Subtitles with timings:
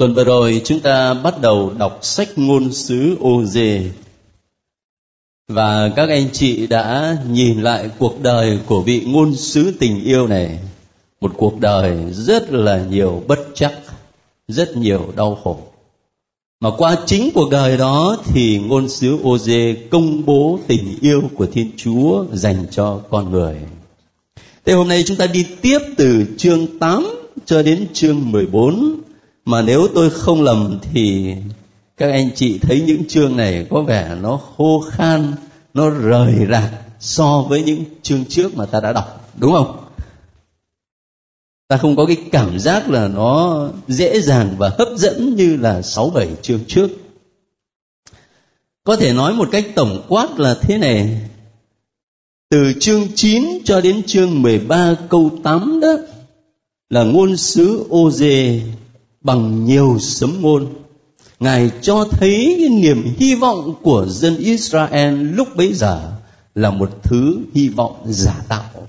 [0.00, 3.90] Tuần vừa rồi chúng ta bắt đầu đọc sách ngôn sứ ô dê
[5.48, 10.26] và các anh chị đã nhìn lại cuộc đời của vị ngôn sứ tình yêu
[10.26, 10.58] này.
[11.20, 13.72] Một cuộc đời rất là nhiều bất chắc,
[14.48, 15.58] rất nhiều đau khổ.
[16.60, 21.22] Mà qua chính cuộc đời đó thì ngôn sứ ô dê công bố tình yêu
[21.34, 23.56] của thiên chúa dành cho con người.
[24.64, 27.06] Thế hôm nay chúng ta đi tiếp từ chương 8
[27.44, 29.00] cho đến chương 14
[29.50, 31.34] mà nếu tôi không lầm thì
[31.96, 35.32] các anh chị thấy những chương này có vẻ nó khô khan,
[35.74, 36.70] nó rời rạc
[37.00, 39.84] so với những chương trước mà ta đã đọc, đúng không?
[41.68, 45.82] Ta không có cái cảm giác là nó dễ dàng và hấp dẫn như là
[45.82, 46.90] sáu bảy chương trước.
[48.84, 51.20] Có thể nói một cách tổng quát là thế này.
[52.50, 55.96] Từ chương 9 cho đến chương 13 câu 8 đó
[56.90, 58.62] là ngôn sứ ô dê
[59.20, 60.66] bằng nhiều sấm ngôn.
[61.40, 66.12] Ngài cho thấy cái niềm hy vọng của dân israel lúc bấy giờ
[66.54, 68.86] là một thứ hy vọng giả tạo.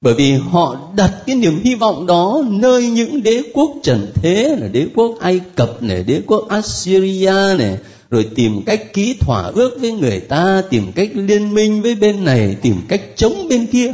[0.00, 4.56] Bởi vì họ đặt cái niềm hy vọng đó nơi những đế quốc trần thế
[4.60, 7.78] là đế quốc ai cập này đế quốc assyria này
[8.10, 12.24] rồi tìm cách ký thỏa ước với người ta tìm cách liên minh với bên
[12.24, 13.92] này tìm cách chống bên kia.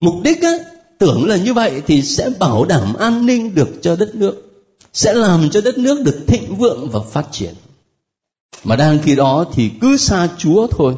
[0.00, 0.58] Mục đích á,
[1.04, 4.34] tưởng là như vậy thì sẽ bảo đảm an ninh được cho đất nước,
[4.92, 7.54] sẽ làm cho đất nước được thịnh vượng và phát triển.
[8.64, 10.94] Mà đang khi đó thì cứ xa chúa thôi,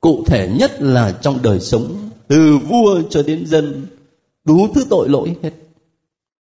[0.00, 3.86] cụ thể nhất là trong đời sống từ vua cho đến dân,
[4.44, 5.50] đủ thứ tội lỗi hết.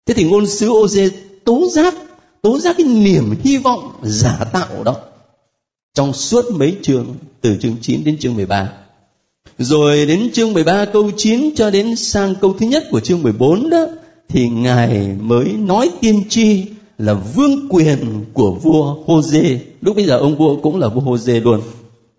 [0.05, 1.09] Thế thì ngôn sứ ô dê
[1.45, 1.95] tố giác
[2.41, 4.95] tố giác cái niềm hy vọng giả tạo đó
[5.93, 8.71] trong suốt mấy chương, từ chương 9 đến chương 13
[9.57, 13.69] rồi đến chương 13 câu 9 cho đến sang câu thứ nhất của chương 14
[13.69, 13.87] đó,
[14.29, 16.65] thì ngài mới nói tiên tri
[16.97, 19.59] là vương quyền của vua Hosea.
[19.81, 21.61] Lúc bây giờ ông vua cũng là vua Hosea luôn.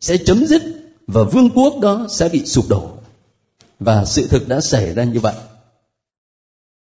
[0.00, 0.62] Sẽ chấm dứt
[1.06, 2.88] và vương quốc đó sẽ bị sụp đổ.
[3.80, 5.34] Và sự thực đã xảy ra như vậy.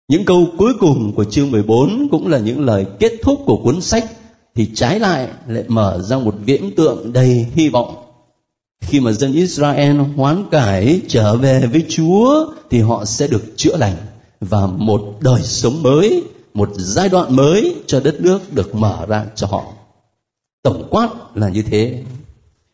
[0.08, 3.82] Những câu cuối cùng của chương 14 cũng là những lời kết thúc của cuốn
[3.82, 4.06] sách,
[4.56, 8.11] thì trái lại lại mở ra một viễn tượng đầy hy vọng
[8.82, 13.78] khi mà dân Israel hoán cải trở về với Chúa thì họ sẽ được chữa
[13.78, 13.96] lành
[14.40, 19.26] và một đời sống mới, một giai đoạn mới cho đất nước được mở ra
[19.36, 19.74] cho họ.
[20.64, 22.04] Tổng quát là như thế.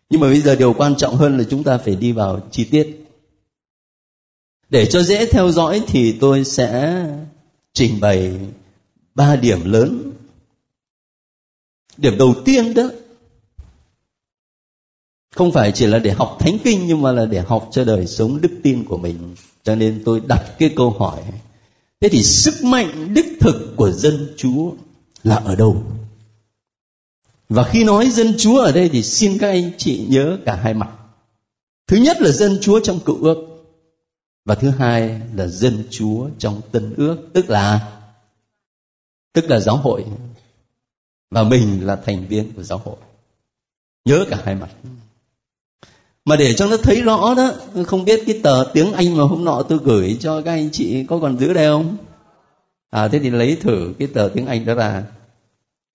[0.10, 2.64] Nhưng mà bây giờ điều quan trọng hơn là chúng ta phải đi vào chi
[2.64, 3.06] tiết.
[4.70, 7.04] Để cho dễ theo dõi thì tôi sẽ
[7.74, 8.34] trình bày
[9.16, 10.12] ba điểm lớn.
[11.98, 12.90] Điểm đầu tiên đó
[15.38, 18.08] không phải chỉ là để học thánh kinh nhưng mà là để học cho đời
[18.08, 19.36] sống đức tin của mình.
[19.64, 21.22] Cho nên tôi đặt cái câu hỏi.
[22.02, 24.72] Thế thì sức mạnh đích thực của dân chúa
[25.24, 25.84] là ở đâu?
[27.50, 30.74] Và khi nói dân chúa ở đây thì xin các anh chị nhớ cả hai
[30.74, 30.90] mặt.
[31.88, 33.38] Thứ nhất là dân chúa trong cựu ước.
[34.46, 37.18] Và thứ hai là dân chúa trong tân ước.
[37.34, 37.94] Tức là
[39.34, 40.06] tức là giáo hội.
[41.32, 42.98] Và mình là thành viên của giáo hội.
[44.06, 44.70] Nhớ cả hai mặt
[46.28, 47.52] mà để cho nó thấy rõ đó,
[47.86, 51.04] không biết cái tờ tiếng anh mà hôm nọ tôi gửi cho các anh chị
[51.04, 51.98] có còn giữ đây không?
[52.90, 55.04] À thế thì lấy thử cái tờ tiếng anh đó ra.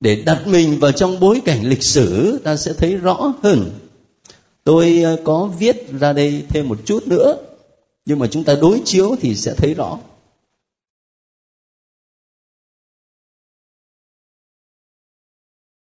[0.00, 3.70] Để đặt mình vào trong bối cảnh lịch sử, ta sẽ thấy rõ hơn.
[4.64, 7.36] Tôi ờ, có viết ra đây thêm một chút nữa,
[8.04, 9.98] nhưng mà chúng ta đối chiếu thì sẽ thấy rõ.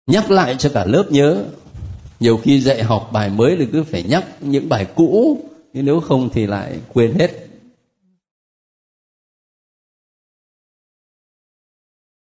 [0.06, 1.44] Nhắc lại cho cả lớp nhớ
[2.20, 5.40] nhiều khi dạy học bài mới thì cứ phải nhắc những bài cũ
[5.72, 7.46] nếu không thì lại quên hết.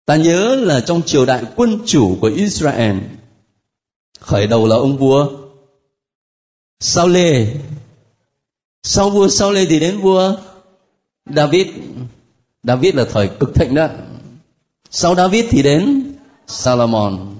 [0.05, 2.97] Ta nhớ là trong triều đại quân chủ của israel,
[4.19, 5.29] khởi đầu là ông vua
[6.79, 7.53] sao lê
[8.83, 10.38] sau vua sau lê thì đến vua
[11.25, 11.67] david.
[12.63, 13.88] David là thời cực thịnh đó.
[14.89, 16.13] Sau david thì đến
[16.47, 17.36] salomon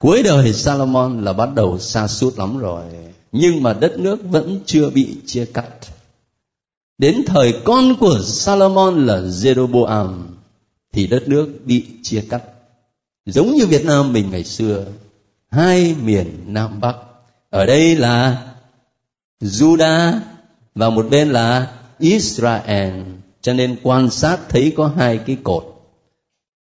[0.00, 2.84] cuối đời Salomon là bắt đầu xa suốt lắm rồi,
[3.32, 5.68] nhưng mà đất nước vẫn chưa bị chia cắt.
[6.98, 10.22] Đến thời con của Salomon là Jeroboam,
[10.92, 12.42] thì đất nước bị chia cắt.
[13.26, 14.84] Giống như Việt Nam mình ngày xưa,
[15.50, 16.96] hai miền Nam Bắc,
[17.50, 18.46] ở đây là
[19.40, 20.18] Judah
[20.74, 23.02] và một bên là Israel,
[23.40, 25.64] cho nên quan sát thấy có hai cái cột.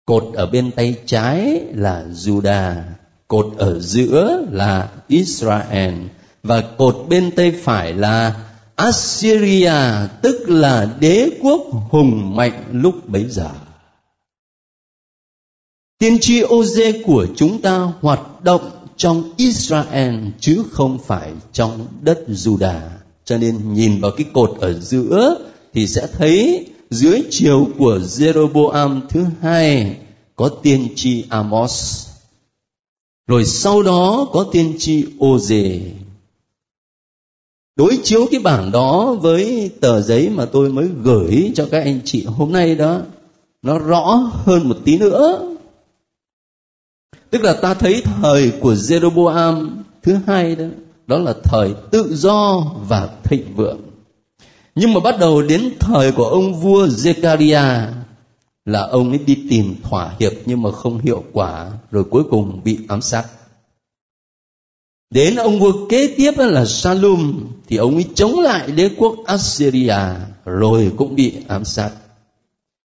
[0.05, 2.81] Cột ở bên tay trái là Judah
[3.27, 5.93] cột ở giữa là Israel
[6.43, 8.35] và cột bên tay phải là
[8.75, 9.73] Assyria,
[10.21, 13.49] tức là đế quốc hùng mạnh lúc bấy giờ
[16.03, 22.23] tiên tri Oze của chúng ta hoạt động trong Israel chứ không phải trong đất
[22.27, 22.79] Juda.
[23.25, 25.35] Cho nên nhìn vào cái cột ở giữa
[25.73, 29.95] thì sẽ thấy dưới chiều của Jeroboam thứ hai
[30.35, 32.07] có tiên tri Amos.
[33.27, 35.79] Rồi sau đó có tiên tri Oze.
[37.75, 41.99] Đối chiếu cái bảng đó với tờ giấy mà tôi mới gửi cho các anh
[42.05, 43.01] chị hôm nay đó,
[43.61, 45.53] nó rõ hơn một tí nữa
[47.33, 49.69] tức là ta thấy thời của Jeroboam
[50.03, 50.65] thứ hai đó
[51.07, 53.79] đó là thời tự do và thịnh vượng
[54.75, 57.87] nhưng mà bắt đầu đến thời của ông vua Zechariah
[58.65, 62.61] là ông ấy đi tìm thỏa hiệp nhưng mà không hiệu quả, rồi cuối cùng
[62.63, 63.25] bị ám sát.
[65.09, 69.99] Đến ông vua kế tiếp là Salum, thì ông ấy chống lại đế quốc Assyria,
[70.45, 71.91] rồi cũng bị ám sát.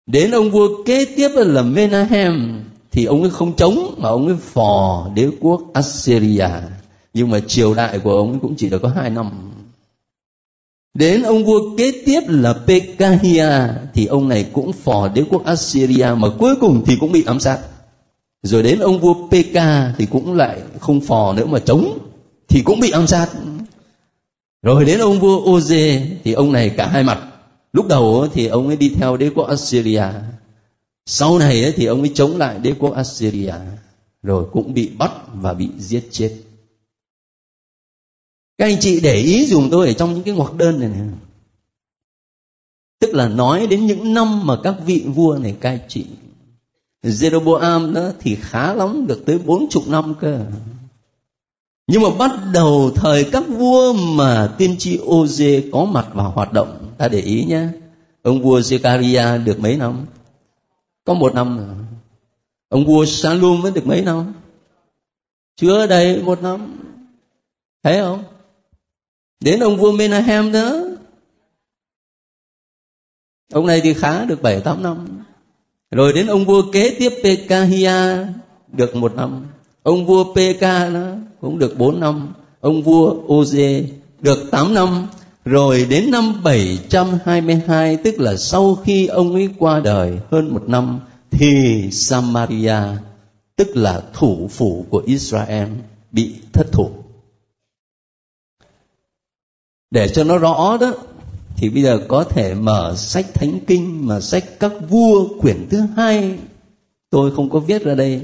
[0.06, 4.36] Đến ông vua kế tiếp là Menahem, thì ông ấy không chống mà ông ấy
[4.42, 6.50] phò đế quốc Assyria.
[7.14, 9.32] Nhưng mà triều đại của ông ấy cũng chỉ được có hai năm
[11.00, 13.50] đến ông vua kế tiếp là Pekahia,
[13.94, 17.40] thì ông này cũng phò đế quốc Assyria mà cuối cùng thì cũng bị ám
[17.40, 17.60] sát.
[18.44, 21.98] Rồi đến ông vua Peka thì cũng lại không phò nữa mà chống
[22.48, 23.28] thì cũng bị ám sát.
[24.64, 27.20] Rồi đến ông vua Oze thì ông này cả hai mặt.
[27.74, 30.04] Lúc đầu thì ông ấy đi theo đế quốc Assyria,
[31.06, 33.54] sau này thì ông ấy chống lại đế quốc Assyria,
[34.24, 36.32] rồi cũng bị bắt và bị giết chết
[38.60, 41.08] các anh chị để ý dùng tôi ở trong những cái ngoặc đơn này, này
[43.00, 46.06] tức là nói đến những năm mà các vị vua này cai trị.
[47.04, 50.46] Jeroboam đó thì khá lắm được tới bốn chục năm cơ.
[51.88, 56.54] Nhưng mà bắt đầu thời các vua mà tiên tri Oze có mặt và hoạt
[56.54, 57.68] động ta để ý nhé
[58.22, 60.06] ông vua Zechariah được mấy năm?
[61.04, 61.76] Có một năm rồi.
[62.70, 64.34] Ông vua Salum mới được mấy năm?
[65.56, 66.80] Chưa đầy một năm.
[67.84, 68.24] Thấy không?
[69.40, 70.90] Đến ông vua Menahem nữa
[73.54, 75.08] ông này thì khá được bảy tám năm.
[75.92, 78.26] Rồi đến ông vua kế tiếp Pekahia
[78.68, 79.46] được một năm.
[79.84, 82.34] Ông vua pk đó cũng được bốn năm.
[82.62, 83.84] Ông vua oz
[84.20, 85.08] được tám năm.
[85.46, 91.00] Rồi đến năm 722 tức là sau khi ông ấy qua đời hơn một năm,
[91.32, 92.78] thì Samaria,
[93.56, 95.68] tức là thủ phủ của Israel,
[96.12, 96.90] bị thất thủ.
[99.92, 100.94] Để cho nó rõ đó,
[101.56, 105.82] thì bây giờ có thể mở sách thánh kinh mà sách các vua, quyển thứ
[105.96, 106.40] hai
[107.10, 108.22] tôi không có viết ra đây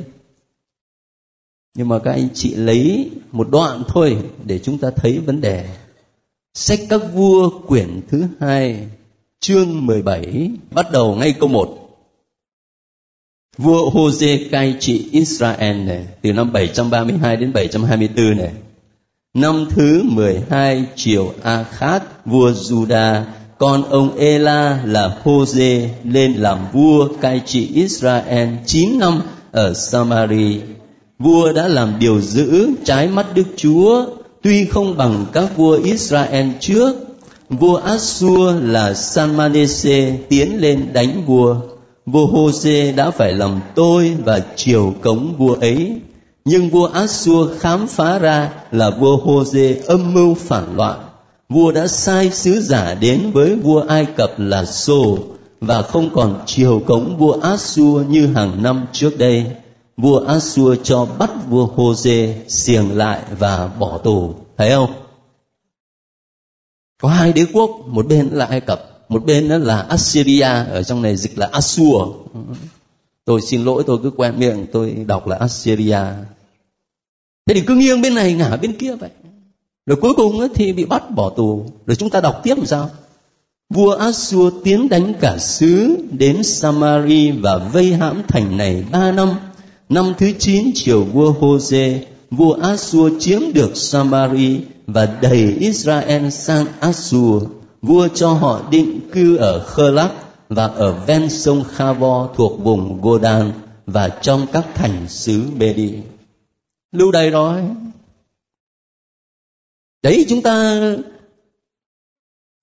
[1.76, 5.70] nhưng mà các anh chị lấy một đoạn thôi để chúng ta thấy vấn đề
[6.56, 8.88] Sách các vua, quyển thứ hai,
[9.40, 11.98] chương 17 bắt đầu ngay câu 1.
[13.58, 18.52] Vua Hosea cai trị Israel này, từ năm 732 đến 724 này.
[19.36, 23.22] Năm thứ 12 triều Akhat vua Juda,
[23.58, 29.22] con ông Ela là Hosea lên làm vua cai trị Israel 9 năm
[29.52, 30.62] ở Samari.
[31.20, 34.06] Vua đã làm điều dữ, trái mắt Đức Chúa,
[34.44, 36.96] tuy không bằng các vua Israel trước.
[37.50, 41.56] Vua Assur là Sanmanese tiến lên đánh vua.
[42.06, 46.02] Vua Hosea đã phải làm tôi và triều cống vua ấy
[46.46, 51.00] nhưng vua Assur khám phá ra là vua Hosea âm mưu phản loạn.
[51.50, 55.18] Vua đã sai sứ giả đến với vua Ai Cập là Sô
[55.62, 59.46] và không còn triều cống vua Assur như hàng năm trước đây.
[59.98, 64.36] Vua Assur cho bắt vua Hosea xiềng lại và bỏ tù.
[64.58, 64.94] Thấy không?
[67.02, 70.66] Có hai đế quốc, một bên là Ai Cập, một bên đó là Assyria.
[70.72, 72.08] Ở trong này dịch là Assur
[73.26, 76.00] tôi xin lỗi, tôi cứ quen miệng, tôi đọc là Assyria
[77.46, 79.10] thế thì cứ nghiêng bên này ngả bên kia vậy
[79.86, 82.90] rồi cuối cùng thì bị bắt bỏ tù rồi chúng ta đọc tiếp làm sao
[83.70, 89.30] vua Assur tiến đánh cả xứ đến Samari và vây hãm thành này ba năm
[89.90, 92.00] Năm thứ chín triều vua Hosea,
[92.32, 97.44] vua Assur chiếm được Samari và đẩy Israel sang Assur.
[97.82, 100.12] Vua cho họ định cư ở Kherlach
[100.50, 103.52] và ở ven sông Khavo thuộc vùng Godan
[103.86, 105.94] và trong các thành xứ Bedi.
[106.96, 107.64] Lưu đầy rồi.
[110.04, 110.82] Đấy chúng ta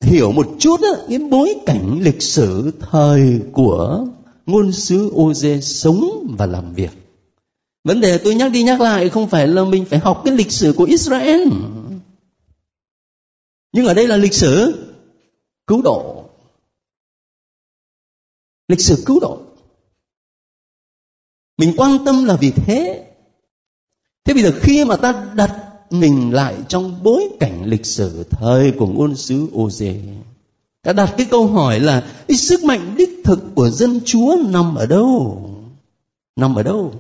[0.01, 4.07] hiểu một chút cái bối cảnh lịch sử thời của
[4.47, 6.91] ngôn sứ Oze sống và làm việc.
[7.85, 10.53] Vấn đề tôi nhắc đi nhắc lại không phải là mình phải học cái lịch
[10.53, 11.49] sử của Israel.
[13.73, 14.85] Nhưng ở đây là lịch sử
[15.67, 16.25] cứu độ.
[18.69, 19.41] Lịch sử cứu độ.
[21.59, 23.12] Mình quan tâm là vì thế
[24.25, 25.57] thế bây giờ khi mà ta đặt
[25.91, 29.95] mình lại trong bối cảnh lịch sử thời của ngôn sứ Ô-dê,
[30.83, 34.75] ta đặt cái câu hỏi là cái sức mạnh đích thực của dân chúa nằm
[34.75, 35.41] ở đâu?
[36.37, 36.93] Nằm ở đâu?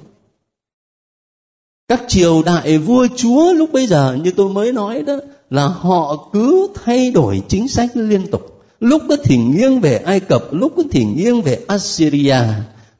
[1.88, 5.16] Các triều đại vua chúa lúc bây giờ, như tôi mới nói đó,
[5.50, 8.62] là họ cứ thay đổi chính sách liên tục.
[8.80, 12.36] Lúc có thì nghiêng về ai cập, lúc có thì nghiêng về assyria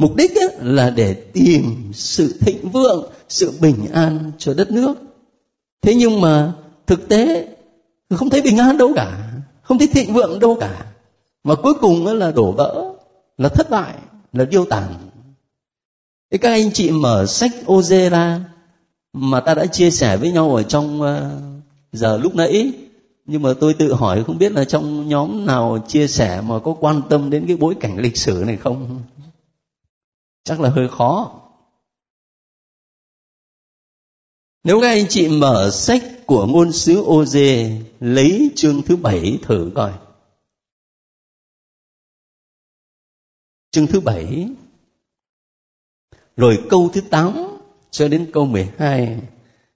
[0.03, 4.95] mục đích là để tìm sự thịnh vượng, sự bình an cho đất nước.
[5.83, 6.53] Thế nhưng mà
[6.87, 7.49] thực tế
[8.11, 9.33] không thấy bình an đâu cả,
[9.63, 10.87] không thấy thịnh vượng đâu cả.
[11.45, 12.93] Mà cuối cùng là đổ vỡ,
[13.39, 13.95] là thất bại,
[14.33, 14.95] là điêu tàn.
[16.31, 18.41] Thế các anh chị mở sách Oze ra
[19.13, 21.41] mà ta đã chia sẻ với nhau ở trong ờ,
[21.93, 22.73] giờ lúc nãy.
[23.27, 26.77] Nhưng mà tôi tự hỏi không biết là trong nhóm nào chia sẻ mà có
[26.81, 29.03] quan tâm đến cái bối cảnh lịch sử này không?
[30.45, 31.39] Chắc là hơi khó.
[34.65, 39.39] Nếu các anh chị mở sách của ngôn sứ ô dê lấy chương thứ bảy
[39.43, 39.99] thử coi.
[43.71, 44.49] Chương thứ bảy.
[46.37, 47.59] Rồi câu thứ tám
[47.91, 49.21] cho đến câu mười hai,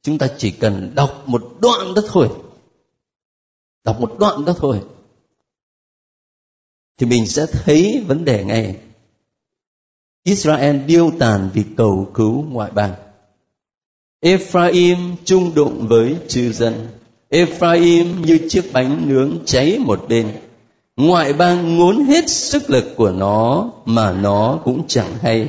[0.03, 2.31] chúng ta chỉ cần đọc một đoạn đó thôi.
[3.85, 4.85] Đọc một đoạn đó thôi.
[6.97, 8.86] Thì mình sẽ thấy vấn đề ngay.
[10.27, 12.93] Israel điêu tàn vì cầu cứu ngoại bang.
[14.21, 16.89] Ephraim chung đụng với chư dân.
[17.29, 20.33] Ephraim như chiếc bánh nướng cháy một bên
[20.97, 25.49] ngoại bang ngốn hết sức lực của nó mà nó cũng chẳng hay.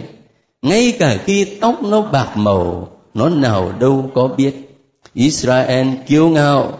[0.62, 4.55] Ngay cả khi tóc nó bạc màu, nó nào đâu có biết.
[5.13, 6.74] Israel kiêu ngạo,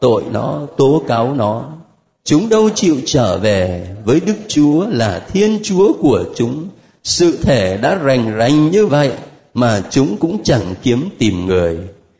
[0.00, 1.64] tội nó, tố cáo nó.
[2.24, 6.68] Chúng đâu chịu trở về với đức chúa là thiên chúa của chúng
[7.04, 9.12] sự thể đã rành rành như vậy
[9.54, 11.78] mà chúng cũng chẳng kiếm tìm người.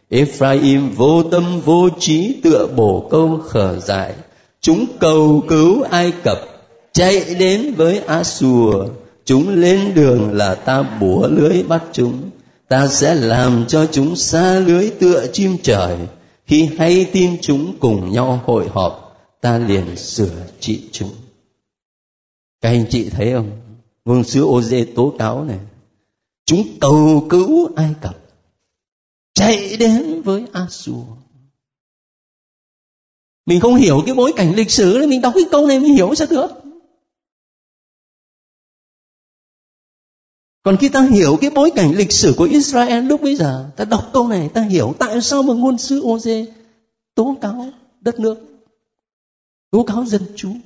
[0.09, 4.15] Ephraim vô tâm vô trí tựa bổ câu khở dại.
[4.61, 6.39] Chúng cầu cứu ai cập,
[6.93, 8.87] chạy đến với Asua.
[9.25, 12.31] Chúng lên đường là ta bủa lưới bắt chúng.
[12.69, 15.97] Ta sẽ làm cho chúng xa lưới tựa chim trời.
[16.47, 21.11] Khi hay tin chúng cùng nhau hội họp, ta liền sửa trị chúng.
[22.61, 23.51] Các anh chị thấy không?
[24.05, 25.61] Ngôn sứ ô dê tố cáo này,
[26.47, 28.19] chúng cầu cứu ai cập,
[29.35, 31.05] chạy đến với Asua
[33.47, 35.95] mình không hiểu cái bối cảnh lịch sử nên mình đọc cái câu này mình
[35.95, 36.49] hiểu sao được?
[40.63, 43.85] Còn khi ta hiểu cái bối cảnh lịch sử của Israel lúc bây giờ, ta
[43.85, 46.47] đọc câu này, ta hiểu tại sao mà ngôn sứ Ô-dê
[47.15, 47.67] tố cáo
[48.01, 48.37] đất nước,
[49.71, 50.61] tố cáo dân chúng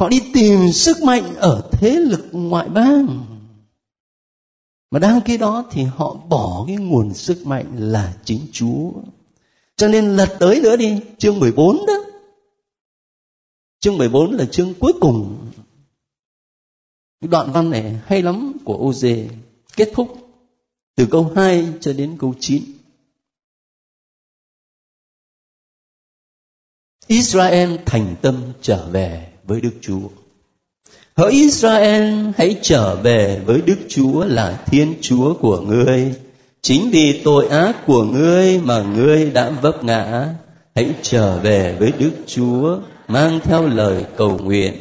[0.00, 3.26] họ đi tìm sức mạnh ở thế lực ngoại bang.
[4.90, 8.92] Mà đang khi đó thì họ bỏ cái nguồn sức mạnh là chính Chúa.
[9.76, 11.94] Cho nên lật tới nữa đi, chương 14 đó.
[13.80, 15.50] Chương 14 là chương cuối cùng.
[17.20, 19.28] Đoạn văn này hay lắm của Ô-dê.
[19.76, 20.30] Kết thúc
[20.94, 22.64] từ câu 2 cho đến câu 9.
[27.06, 30.08] Israel thành tâm trở về với Đức Chúa.
[31.16, 32.04] Hỡi Israel,
[32.36, 36.14] hãy trở về với Đức Chúa là Thiên Chúa của ngươi.
[36.62, 40.28] Chính vì tội ác của ngươi mà ngươi đã vấp ngã.
[40.74, 42.78] Hãy trở về với Đức Chúa,
[43.08, 44.72] mang theo lời cầu nguyện.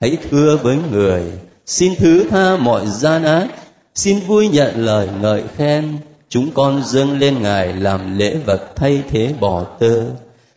[0.00, 1.22] Hãy thưa với người,
[1.66, 3.48] xin thứ tha mọi gian ác
[3.94, 9.02] xin vui nhận lời ngợi khen chúng con dâng lên ngài làm lễ vật thay
[9.10, 10.04] thế bò tơ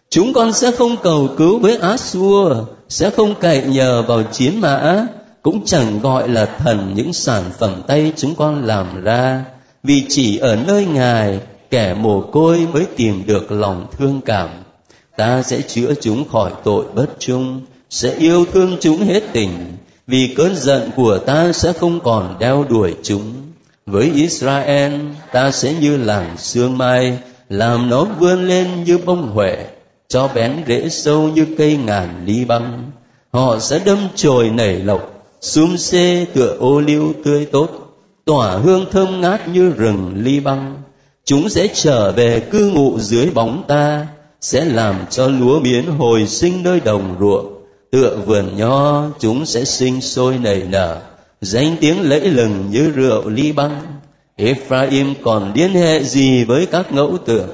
[0.09, 4.61] chúng con sẽ không cầu cứu với Asua, xua sẽ không cậy nhờ vào chiến
[4.61, 5.07] mã
[5.41, 9.45] cũng chẳng gọi là thần những sản phẩm tay chúng con làm ra.
[9.83, 14.49] Vì chỉ ở nơi ngài kẻ mồ côi mới tìm được lòng thương cảm.
[15.17, 19.77] Ta sẽ chữa chúng khỏi tội bất trung sẽ yêu thương chúng hết tình.
[20.07, 23.33] Vì cơn giận của ta sẽ không còn đeo đuổi chúng.
[23.85, 24.93] Với Israel
[25.33, 27.17] ta sẽ như làng sương mai
[27.49, 29.65] làm nó vươn lên như bông huệ
[30.09, 32.91] cho bén rễ sâu như cây ngàn ly băng.
[33.31, 37.69] Họ sẽ đâm chồi nảy lộc xum xê tựa ô liu tươi tốt,
[38.25, 40.81] tỏa hương thơm ngát như rừng ly băng.
[41.25, 44.07] Chúng sẽ trở về cư ngụ dưới bóng ta,
[44.41, 47.53] sẽ làm cho lúa miến hồi sinh nơi đồng ruộng.
[47.91, 51.01] Tựa vườn nho, chúng sẽ sinh sôi nảy nở,
[51.41, 53.81] danh tiếng lẫy lừng như rượu ly băng.
[54.35, 57.49] Ephraim còn liên hệ gì với các ngẫu tượng?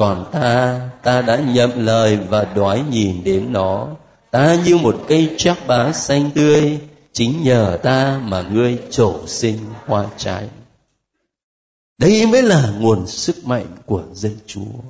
[0.00, 3.88] Còn ta ta đã nhậm lời và đoái nhìn đến nó.
[4.30, 6.78] Ta như một cây chắc bá xanh tươi
[7.12, 10.48] chính nhờ ta mà ngươi trổ sinh hoa trái.
[11.98, 14.80] Đây mới là nguồn sức mạnh của dân chúa.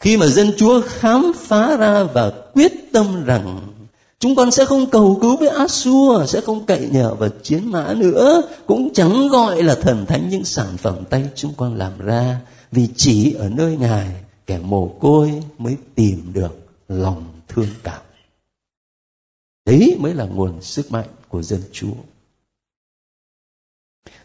[0.00, 3.60] Khi mà dân chúa khám phá ra và quyết tâm rằng
[4.18, 7.94] chúng con sẽ không cầu cứu với Asua, sẽ không cậy nhờ vào chiến mã
[7.96, 12.40] nữa, cũng chẳng gọi là thần thánh những sản phẩm tay chúng con làm ra,
[12.76, 14.06] vì chỉ ở nơi Ngài
[14.46, 16.56] kẻ mồ côi mới tìm được
[16.88, 18.02] lòng thương cảm.
[19.66, 21.94] Đấy mới là nguồn sức mạnh của dân Chúa.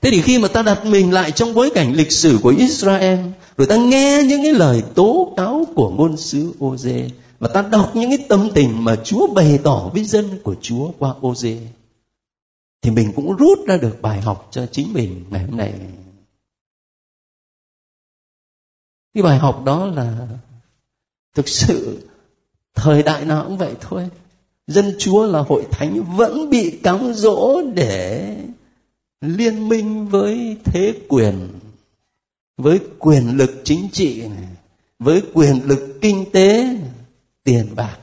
[0.02, 3.20] Thế thì khi mà ta đặt mình lại trong bối cảnh lịch sử của Israel,
[3.58, 7.92] rồi ta nghe những cái lời tố cáo của ngôn sứ Ô-dê, và ta đọc
[7.96, 11.58] những cái tâm tình mà Chúa bày tỏ với dân của Chúa qua Ô-dê,
[12.82, 15.74] thì mình cũng rút ra được bài học cho chính mình ngày hôm nay.
[19.14, 20.28] Cái bài học đó là
[21.36, 22.08] thực sự
[22.76, 24.10] thời đại nào cũng vậy thôi.
[24.68, 28.38] Dân Chúa là hội thánh vẫn bị cám dỗ để
[29.22, 31.48] liên minh với thế quyền
[32.58, 34.48] với quyền lực chính trị này,
[35.00, 36.78] với quyền lực kinh tế
[37.44, 37.98] tiền bạc.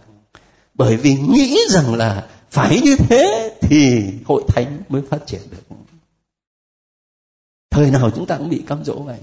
[0.75, 5.77] Bởi vì nghĩ rằng là phải như thế thì hội thánh mới phát triển được.
[7.71, 9.19] Thời nào chúng ta cũng bị cám dỗ vậy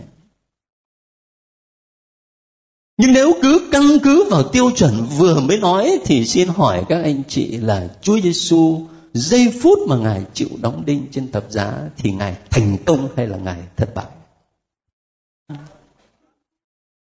[2.98, 7.04] nhưng nếu cứ căn cứ vào tiêu chuẩn vừa mới nói thì xin hỏi các
[7.04, 8.82] anh chị là Chúa Giêsu
[9.14, 13.28] giây phút mà ngài chịu đóng đinh trên thập giá thì ngài thành công hay
[13.28, 14.06] là ngài thất bại?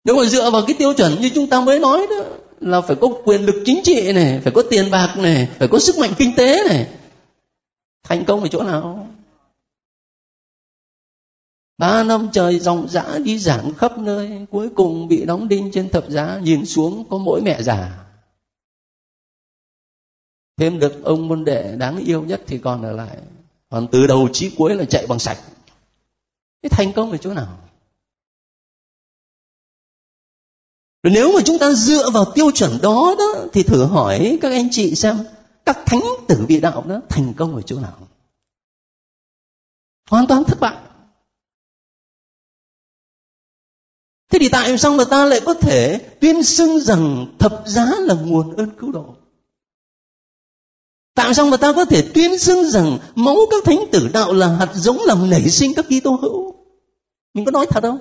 [0.05, 2.25] Nếu mà dựa vào cái tiêu chuẩn như chúng ta mới nói đó,
[2.61, 5.79] là phải có quyền lực chính trị này, phải có tiền bạc này, phải có
[5.79, 6.87] sức mạnh kinh tế này,
[8.03, 9.02] thành công ở chỗ nào?
[11.79, 15.91] Ba năm trời ròng rã đi giảng khắp nơi, cuối cùng bị đóng đinh trên
[15.91, 18.03] thập giá, nhìn xuống có mỗi mẹ già
[20.57, 23.19] thêm được ông môn đệ đáng yêu nhất thì còn ở lại
[23.71, 25.39] còn từ đầu chí cuối là chạy bằng sạch
[26.63, 27.59] cái thành công ở chỗ nào
[31.03, 34.53] Rồi nếu mà chúng ta dựa vào tiêu chuẩn đó đó, thì thử hỏi các
[34.53, 35.19] anh chị xem,
[35.67, 37.99] các thánh tử vị đạo đó thành công ở chỗ nào?
[40.11, 40.77] Hoàn toàn thất bại.
[44.33, 48.15] Thế thì tại sao mà ta lại có thể tuyên xưng rằng thập giá là
[48.15, 49.15] nguồn ơn cứu độ?
[51.15, 54.49] Tại sao mà ta có thể tuyên xưng rằng máu các thánh tử đạo là
[54.57, 56.55] hạt giống làm nảy sinh các Kitô hữu?
[57.35, 57.99] Mình có nói thật không?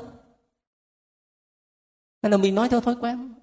[2.22, 3.34] hay là mình nói theo thói quen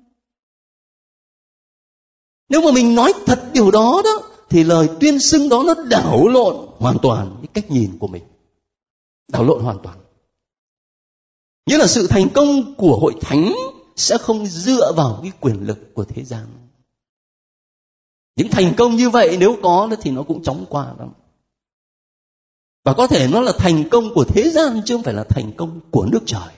[2.49, 6.29] nếu mà mình nói thật điều đó đó, thì lời tuyên xưng đó nó đảo
[6.29, 8.23] lộn hoàn toàn cái cách nhìn của mình
[9.29, 9.99] đảo lộn hoàn toàn
[11.69, 13.55] nghĩa là sự thành công của hội thánh
[13.97, 16.47] sẽ không dựa vào cái quyền lực của thế gian.
[18.37, 21.13] Những thành công như vậy nếu có thì nó cũng chóng qua lắm.
[22.85, 25.53] Và có thể nó là thành công của thế gian chứ không phải là thành
[25.57, 26.55] công của nước trời.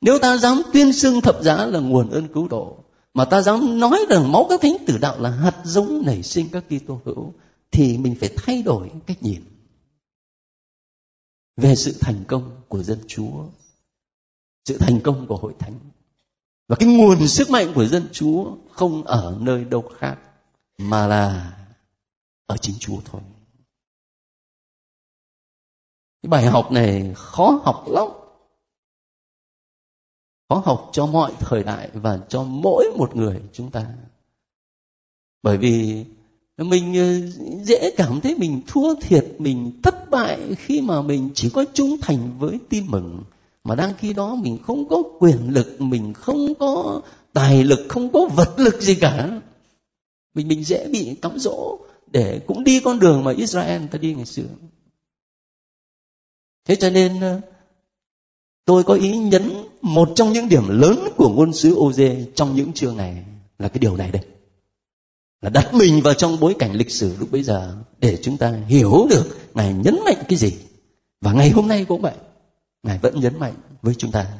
[0.00, 2.76] Nếu ta dám tuyên xưng thập giá là nguồn ơn cứu độ,
[3.14, 6.48] mà ta dám nói rằng máu các thánh tử đạo là hạt giống nảy sinh
[6.52, 7.32] các Kitô hữu,
[7.70, 9.42] thì mình phải thay đổi cách nhìn
[11.60, 13.44] về sự thành công của dân Chúa,
[14.64, 15.78] sự thành công của hội thánh.
[16.68, 20.18] Và cái nguồn sức mạnh của dân Chúa không ở nơi đâu khác
[20.78, 21.56] mà là
[22.46, 23.20] ở chính Chúa thôi.
[26.22, 28.08] Cái bài học này khó học lắm
[30.50, 33.86] khó học cho mọi thời đại và cho mỗi một người chúng ta
[35.42, 36.04] bởi vì
[36.64, 37.20] mình ờ,
[37.64, 41.96] dễ cảm thấy mình thua thiệt, mình thất bại khi mà mình chỉ có trung
[42.00, 43.22] thành với tin mừng.
[43.64, 47.00] Mà đang khi đó mình không có quyền lực, mình không có
[47.32, 49.40] tài lực, không có vật lực gì cả.
[50.34, 54.14] Mình mình dễ bị cắm dỗ để cũng đi con đường mà Israel ta đi
[54.14, 54.48] ngày xưa.
[56.64, 57.40] Thế cho nên ờ,
[58.64, 59.50] tôi có ý nhấn
[59.82, 63.24] một trong những điểm lớn của ngôn sứ Oze trong những chương này
[63.58, 64.22] là cái điều này đây
[65.40, 68.52] là đặt mình vào trong bối cảnh lịch sử lúc bấy giờ để chúng ta
[68.66, 70.52] hiểu được ngài nhấn mạnh cái gì.
[71.20, 72.14] Và ngày hôm nay cũng vậy,
[72.82, 74.38] ngài vẫn nhấn mạnh với chúng ta.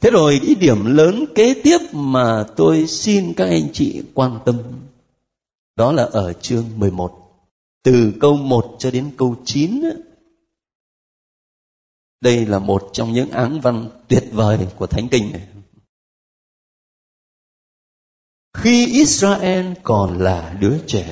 [0.00, 4.62] Thế rồi cái điểm lớn kế tiếp mà tôi xin các anh chị quan tâm,
[5.76, 7.28] đó là ở chương 11
[7.82, 9.82] từ câu 1 cho đến câu 9
[12.20, 15.48] đây là một trong những áng văn tuyệt vời của Thánh Kinh này.
[18.54, 21.06] Khi Israel còn là đứa trẻ,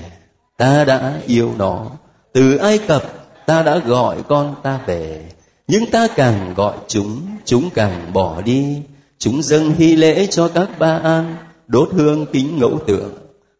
[0.56, 1.86] ta đã yêu nó.
[2.32, 3.02] Từ Ai Cập,
[3.46, 5.24] ta đã gọi con ta về.
[5.68, 8.82] Nhưng ta càng gọi chúng, chúng càng bỏ đi.
[9.18, 13.14] Chúng dâng hy lễ cho các ba an, đốt hương kính ngẫu tượng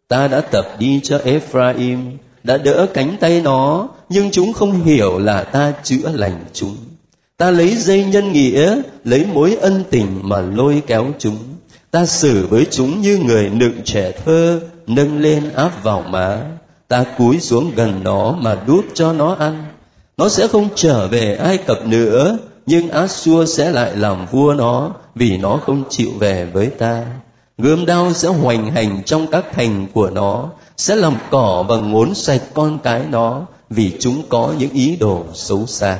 [0.07, 5.19] ta đã tập đi cho Ephraim đã đỡ cánh tay nó nhưng chúng không hiểu
[5.19, 6.75] là ta chữa lành chúng
[7.37, 11.37] ta lấy dây nhân nghĩa lấy mối ân tình mà lôi kéo chúng
[11.91, 16.41] ta xử với chúng như người nựng trẻ thơ, nâng lên áp vào má.
[16.87, 19.65] Ta cúi xuống gần nó mà đút cho nó ăn.
[20.17, 24.91] Nó sẽ không trở về ai cập nữa, nhưng Asua sẽ lại làm vua nó
[25.15, 27.05] vì nó không chịu về với ta.
[27.57, 32.13] Gươm đao sẽ hoành hành trong các thành của nó, sẽ làm cỏ và ngốn
[32.13, 35.99] sạch con cái nó vì chúng có những ý đồ xấu xa.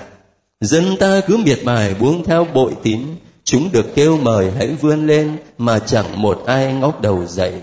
[0.61, 2.99] Dân ta cứ miệt mài buông theo bội tín
[3.47, 7.53] chúng được kêu mời hãy vươn lên mà chẳng một ai ngóc đầu dậy.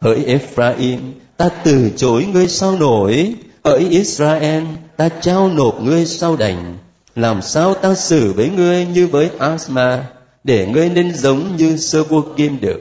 [0.00, 1.00] Hỡi Ephraim,
[1.36, 3.34] ta từ chối ngươi sao nổi.
[3.64, 4.62] Hỡi Israel,
[4.96, 6.78] ta trao nộp ngươi sao đành.
[7.16, 10.04] Làm sao ta xử với ngươi như với Asma,
[10.44, 12.80] để ngươi nên giống như sơ vua kim được?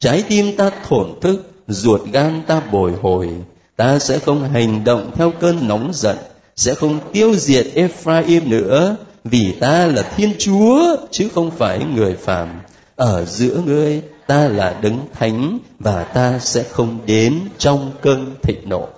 [0.00, 3.28] Trái tim ta thổn thức, ruột gan ta bồi hồi.
[3.76, 6.16] Ta sẽ không hành động theo cơn nóng giận,
[6.56, 12.16] sẽ không tiêu diệt Ephraim nữa vì ta là thiên chúa, chứ không phải người
[12.16, 12.62] phàm.
[12.96, 18.68] Ở giữa ngươi, ta là đấng thánh, và ta sẽ không đến trong cơn thịnh
[18.68, 18.88] nộ.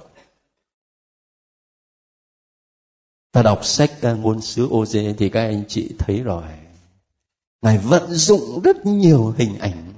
[3.32, 6.44] Ta đọc sách à, ngôn sứ ô dê thì các anh chị thấy rồi.
[7.62, 9.92] Ngài vận dụng rất nhiều hình ảnh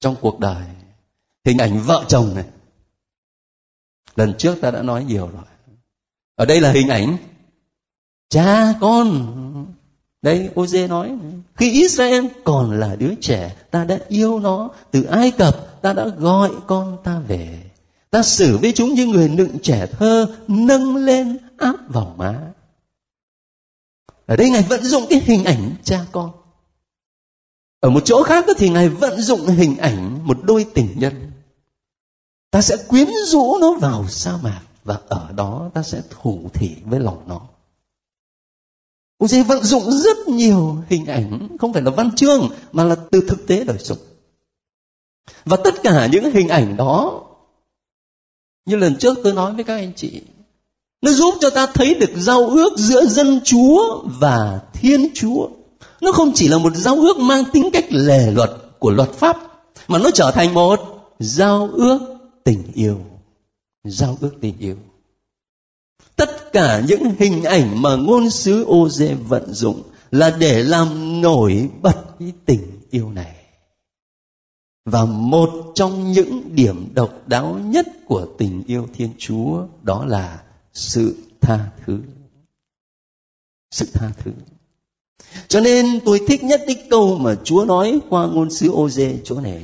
[0.00, 0.64] trong cuộc đời.
[1.44, 2.44] Hình ảnh vợ chồng này.
[4.16, 5.44] Lần trước ta đã nói nhiều rồi.
[6.34, 7.16] Ở đây là hình ảnh
[8.28, 9.36] cha con
[10.22, 11.18] đây ô dê nói,
[11.56, 16.06] khi Israel còn là đứa trẻ, ta đã yêu nó, từ Ai Cập, ta đã
[16.06, 17.62] gọi con ta về.
[18.10, 22.40] Ta xử với chúng như người nựng trẻ thơ, nâng lên áp vào má.
[24.26, 26.30] Ở đây ngài vận dụng cái hình ảnh cha con.
[27.80, 31.30] Ở một chỗ khác thì ngài vận dụng hình ảnh một đôi tình nhân.
[32.50, 36.76] Ta sẽ quyến rũ nó vào sa mạc và ở đó ta sẽ thủ thỉ
[36.84, 37.40] với lòng nó.
[39.20, 42.96] Ông sẽ vận dụng rất nhiều hình ảnh, không phải là văn chương, mà là
[43.10, 43.98] từ thực tế đời sống.
[45.44, 47.22] Và tất cả những hình ảnh đó,
[48.66, 50.20] như lần trước tôi nói với các anh chị,
[51.02, 55.48] nó giúp cho ta thấy được giao ước giữa dân chúa và thiên chúa.
[56.00, 59.38] Nó không chỉ là một giao ước mang tính cách lề luật của luật pháp,
[59.88, 60.80] mà nó trở thành một
[61.18, 61.98] giao ước
[62.44, 62.98] tình yêu.
[63.84, 64.76] Giao ước tình yêu
[66.52, 71.20] tất cả những hình ảnh mà ngôn sứ ô dê vận dụng là để làm
[71.20, 73.36] nổi bật cái tình yêu này.
[74.84, 80.42] Và một trong những điểm độc đáo nhất của tình yêu thiên chúa đó là
[80.72, 82.00] sự tha thứ.
[83.70, 84.30] Sự tha thứ.
[85.48, 89.18] Cho nên tôi thích nhất cái câu mà chúa nói qua ngôn sứ ô dê
[89.24, 89.62] chỗ này.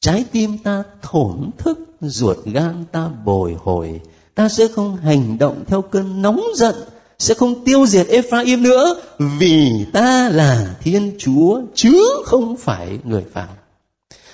[0.00, 4.00] Trái tim ta thổn thức, ruột gan ta bồi hồi
[4.38, 6.74] ta sẽ không hành động theo cơn nóng giận
[7.18, 9.00] sẽ không tiêu diệt Ephraim nữa
[9.38, 13.48] vì ta là Thiên Chúa chứ không phải người phàm.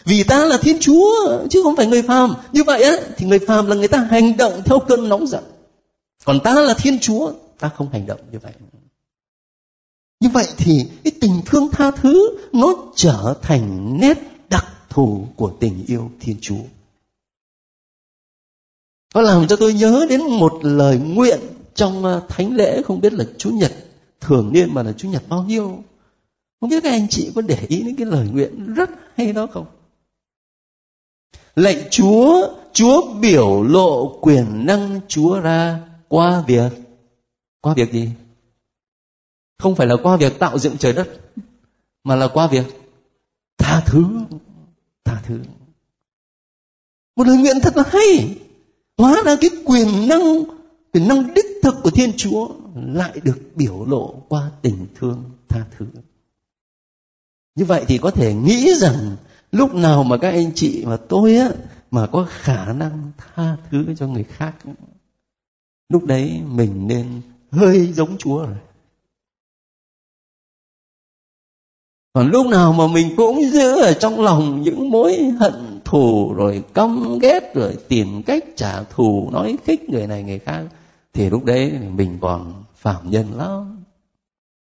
[0.05, 2.35] Vì ta là Thiên Chúa chứ không phải người phàm.
[2.53, 5.45] Như vậy á thì người phàm là người ta hành động theo cơn nóng giận.
[6.25, 8.53] Còn ta là Thiên Chúa, ta không hành động như vậy.
[10.21, 14.19] Như vậy thì cái tình thương tha thứ nó trở thành nét
[14.51, 16.65] đặc thù của tình yêu Thiên Chúa
[19.15, 21.41] nó làm cho tôi nhớ đến một lời nguyện
[21.75, 23.73] trong à, thánh lễ, không biết là chủ nhật
[24.21, 25.83] thường niên mà là chủ nhật bao nhiêu.
[26.61, 29.47] Không biết các anh chị có để ý đến cái lời nguyện rất hay đó
[29.53, 29.67] không?
[31.55, 36.73] Lệnh chúa chúa biểu lộ quyền năng chúa ra qua việc.
[37.61, 38.09] Qua việc gì?
[39.59, 41.09] Không phải là qua việc tạo dựng trời đất,
[42.05, 42.67] mà là qua việc
[43.59, 44.05] tha thứ.
[45.05, 45.41] Tha thứ.
[47.17, 48.37] Một lời nguyện thật là hay
[48.99, 50.45] hóa ra cái quyền năng
[50.93, 55.65] quyền năng đích thực của thiên chúa lại được biểu lộ qua tình thương tha
[55.79, 55.87] thứ.
[57.55, 59.17] Như vậy thì có thể nghĩ rằng
[59.53, 61.49] lúc nào mà các anh chị và tôi á,
[61.91, 64.55] mà có khả năng tha thứ cho người khác,
[65.89, 68.57] lúc đấy mình nên hơi giống chúa rồi.
[72.15, 76.65] Còn lúc nào mà mình cũng giữ ở trong lòng những mối hận thù rồi
[76.75, 80.65] căm ghét rồi tìm cách trả thù, nói khích người này người khác,
[81.13, 83.85] thì lúc đấy mình còn phạm nhân lắm.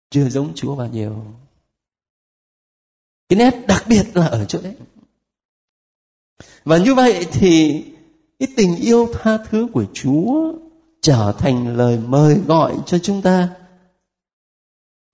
[0.10, 1.26] Chưa giống chúa bao nhiêu.
[3.30, 4.76] Cái nét đặc biệt là ở chỗ đấy.
[6.64, 7.84] Và như vậy thì
[8.40, 10.54] cái tình yêu tha thứ của chúa
[11.02, 13.50] trở thành lời mời gọi cho chúng ta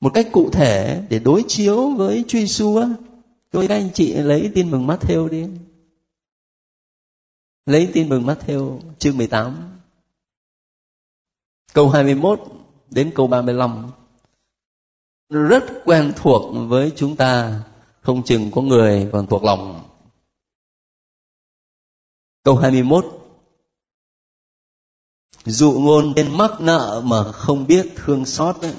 [0.04, 2.90] một cách cụ thể để đối chiếu với truy su, á.
[3.52, 5.48] Tôi các anh chị lấy tin mừng Matthew đi.
[7.66, 9.80] Lấy tin mừng Matthew chương 18
[11.74, 12.40] câu 21
[12.90, 13.92] đến câu 35
[15.30, 17.64] rất quen thuộc với chúng ta
[18.02, 19.90] không chừng có người còn thuộc lòng
[22.44, 23.06] câu 21
[25.46, 28.74] dụ ngôn tên mắc nợ mà không biết thương xót ấy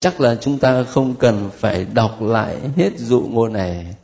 [0.00, 3.94] chắc là chúng ta không cần phải đọc lại hết dụ ngôn này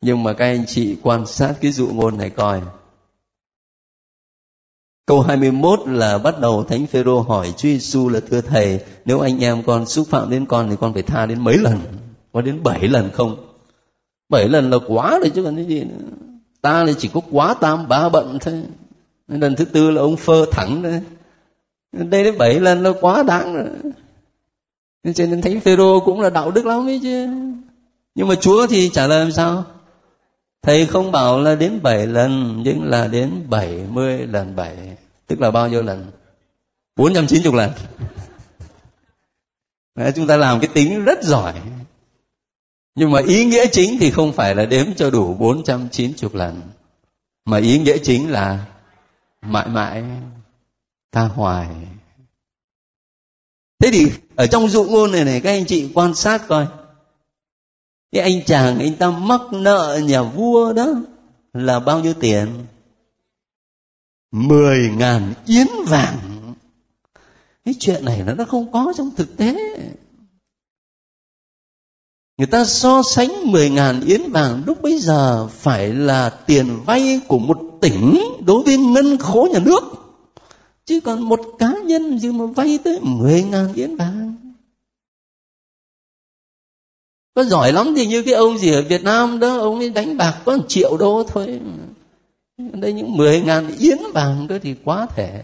[0.00, 2.60] nhưng mà các anh chị quan sát cái dụ ngôn này coi
[5.06, 9.44] Câu 21 là bắt đầu Thánh Phêrô hỏi Chúa Giêsu là thưa thầy, nếu anh
[9.44, 11.78] em con xúc phạm đến con thì con phải tha đến mấy lần?
[12.32, 13.36] Có đến 7 lần không?
[14.28, 16.06] 7 lần là quá rồi chứ còn cái gì nữa.
[16.60, 18.62] Ta thì chỉ có quá tam ba bận thôi.
[19.28, 21.00] Lần thứ tư là ông phơ thẳng đấy.
[21.92, 23.92] Đây đến 7 lần là quá đáng rồi.
[25.04, 27.28] Nên cho nên Thánh Phêrô cũng là đạo đức lắm ấy chứ.
[28.14, 29.64] Nhưng mà Chúa thì trả lời làm sao?
[30.62, 34.76] Thầy không bảo là đến bảy lần nhưng là đến 70 lần bảy
[35.26, 36.10] Tức là bao nhiêu lần?
[36.96, 37.70] 490 lần
[39.94, 41.54] Đấy, Chúng ta làm cái tính rất giỏi
[42.94, 46.62] Nhưng mà ý nghĩa chính thì không phải là đếm cho đủ 490 lần
[47.44, 48.64] Mà ý nghĩa chính là
[49.42, 50.04] mãi mãi
[51.12, 51.68] tha hoài
[53.82, 56.66] Thế thì ở trong dụ ngôn này này, các anh chị quan sát coi.
[58.12, 60.86] Cái anh chàng, anh ta mắc nợ nhà vua đó
[61.52, 62.66] là bao nhiêu tiền?
[64.32, 66.18] Mười ngàn yến vàng.
[67.64, 69.54] Cái chuyện này nó không có trong thực tế.
[72.38, 77.20] Người ta so sánh mười ngàn yến vàng lúc bấy giờ phải là tiền vay
[77.28, 80.01] của một tỉnh đối với ngân khố nhà nước
[80.84, 84.32] chứ còn một cá nhân gì mà vay tới mười ngàn yến vàng
[87.34, 90.16] có giỏi lắm thì như cái ông gì ở Việt Nam đó, ông ấy đánh
[90.16, 91.60] bạc có một triệu đô thôi.
[92.58, 95.42] Đây những mười ngàn yến vàng cơ thì quá thể.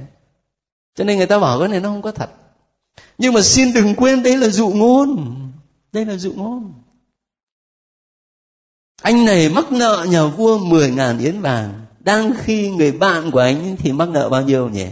[0.94, 2.31] Cho nên người ta bảo cái này nó không có thật.
[3.18, 5.35] Nhưng mà xin đừng quên đây là dụ ngôn.
[5.92, 6.72] Đây là dụ ngôn.
[9.03, 13.38] Anh này mắc nợ nhà vua mười ngàn yến vàng đang khi người bạn của
[13.38, 14.87] anh thì mắc nợ bao nhiêu nhỉ?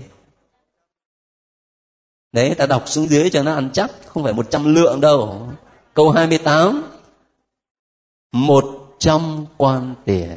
[2.37, 5.49] Đấy, ta đọc xuống dưới cho nó ăn chắc, không phải một trăm lượng đâu.
[5.95, 6.83] Câu 28
[8.33, 8.65] một
[8.99, 10.37] trăm quan tiền.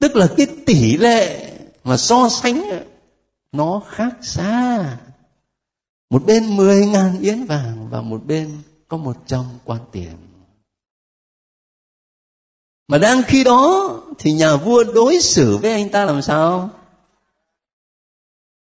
[0.00, 1.52] Tức là cái tỷ lệ
[1.84, 2.64] mà so sánh
[3.52, 4.98] nó khác xa.
[6.10, 10.16] Một bên mười ngàn yến vàng và một bên có một trăm quan tiền.
[12.88, 16.70] Mà đang khi đó thì nhà vua đối xử với anh ta làm sao?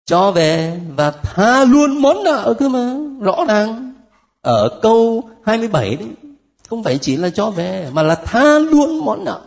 [0.06, 3.94] Cho về và tha luôn món nợ cơ mà, rõ ràng
[4.42, 6.10] ở câu 27 đấy
[6.70, 9.42] không phải chỉ là cho về mà là tha luôn món nợ.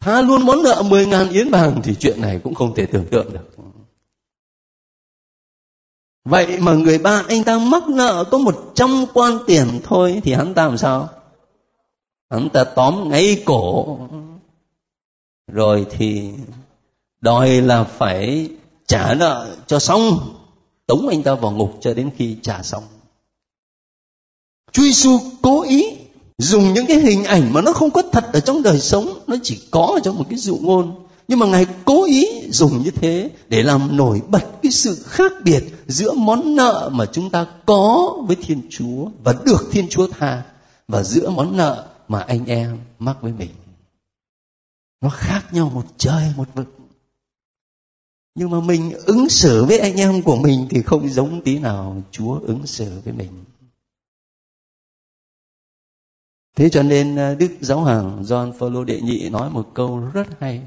[0.00, 3.06] Tha luôn món nợ 10 ngàn yến vàng thì chuyện này cũng không thể tưởng
[3.10, 3.48] tượng được.
[6.24, 10.32] Vậy mà người bạn anh ta mắc nợ có một trăm quan tiền thôi thì
[10.32, 11.08] hắn ta làm sao?
[12.30, 13.98] Hắn ta tóm ngay cổ.
[15.46, 16.32] Rồi thì
[17.24, 18.48] đòi là phải
[18.86, 20.34] trả nợ cho xong.
[20.86, 22.84] Tống anh ta vào ngục cho đến khi trả xong.
[24.72, 25.86] Chúa Giêsu cố ý
[26.38, 29.36] dùng những cái hình ảnh mà nó không có thật ở trong đời sống, nó
[29.42, 31.06] chỉ có ở trong một cái dụ ngôn.
[31.28, 35.32] Nhưng mà ngài cố ý dùng như thế để làm nổi bật cái sự khác
[35.44, 40.06] biệt giữa món nợ mà chúng ta có với thiên chúa và được thiên chúa
[40.06, 40.42] tha,
[40.88, 43.50] và giữa món nợ mà anh em mắc với mình.
[45.00, 46.83] Nó khác nhau một trời, một vực
[48.34, 52.02] nhưng mà mình ứng xử với anh em của mình thì không giống tí nào
[52.10, 53.44] chúa ứng xử với mình.
[56.56, 60.26] Thế cho nên à, đức giáo hoàng john phaolô đệ nhị nói một câu rất
[60.40, 60.62] hay.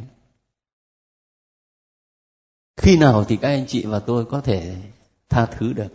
[2.78, 4.78] Khi nào thì các anh chị và tôi có thể
[5.30, 5.94] tha thứ được?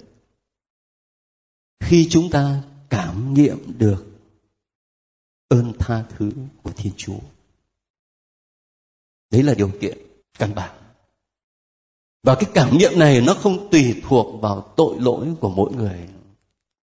[1.80, 4.06] Khi chúng ta cảm nghiệm được
[5.48, 6.30] ơn tha thứ
[6.62, 7.18] của thiên chúa.
[9.30, 9.98] Đấy là điều kiện
[10.38, 10.81] căn bản
[12.22, 16.08] và cái cảm nghiệm này nó không tùy thuộc vào tội lỗi của mỗi người.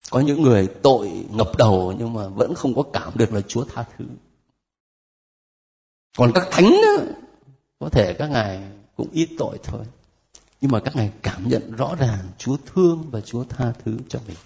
[0.09, 3.63] Có những người tội ngập đầu nhưng mà vẫn không có cảm được là chúa
[3.63, 4.05] tha thứ.
[6.17, 7.03] Còn các thánh đó,
[7.79, 8.63] có thể các ngài
[8.95, 9.85] cũng ít tội thôi.
[10.61, 14.19] Nhưng mà các ngài cảm nhận rõ ràng chúa thương và chúa tha thứ cho
[14.27, 14.37] mình.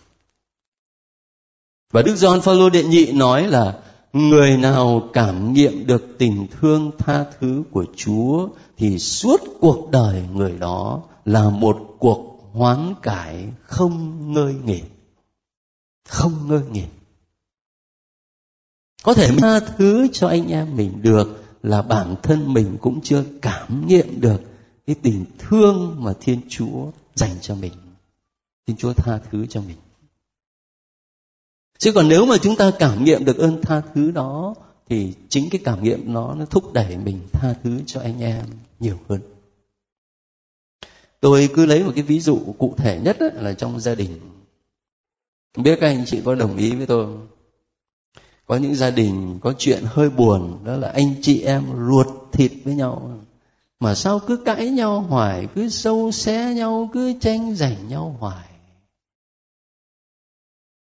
[1.92, 3.84] Và đức John Phaolô đệ nhị nói là
[4.14, 10.24] người nào cảm nghiệm được tình thương tha thứ của chúa thì suốt cuộc đời
[10.34, 14.82] người đó là một cuộc hoán cải không ngơi nghỉ
[16.10, 16.84] không ngơi nghỉ
[19.04, 23.24] có thể tha thứ cho anh em mình được là bản thân mình cũng chưa
[23.42, 24.42] cảm nghiệm được
[24.88, 27.74] cái tình thương mà thiên chúa dành cho mình.
[28.68, 29.78] Thiên chúa tha thứ cho mình
[31.78, 34.56] chứ còn nếu mà chúng ta cảm nghiệm được ơn tha thứ đó,
[34.90, 38.46] thì chính cái cảm nghiệm nó nó thúc đẩy mình tha thứ cho anh em
[38.80, 39.22] nhiều hơn.
[41.20, 44.20] Tôi cứ lấy một cái ví dụ cụ thể nhất là trong gia đình.
[45.56, 47.28] Không biết các anh chị có đồng ý với tôi không?
[48.48, 52.52] có những gia đình có chuyện hơi buồn, đó là anh chị em ruột thịt
[52.64, 53.20] với nhau.
[53.80, 58.47] Mà sao cứ cãi nhau hoài, cứ sâu xé nhau, cứ tranh giành nhau hoài?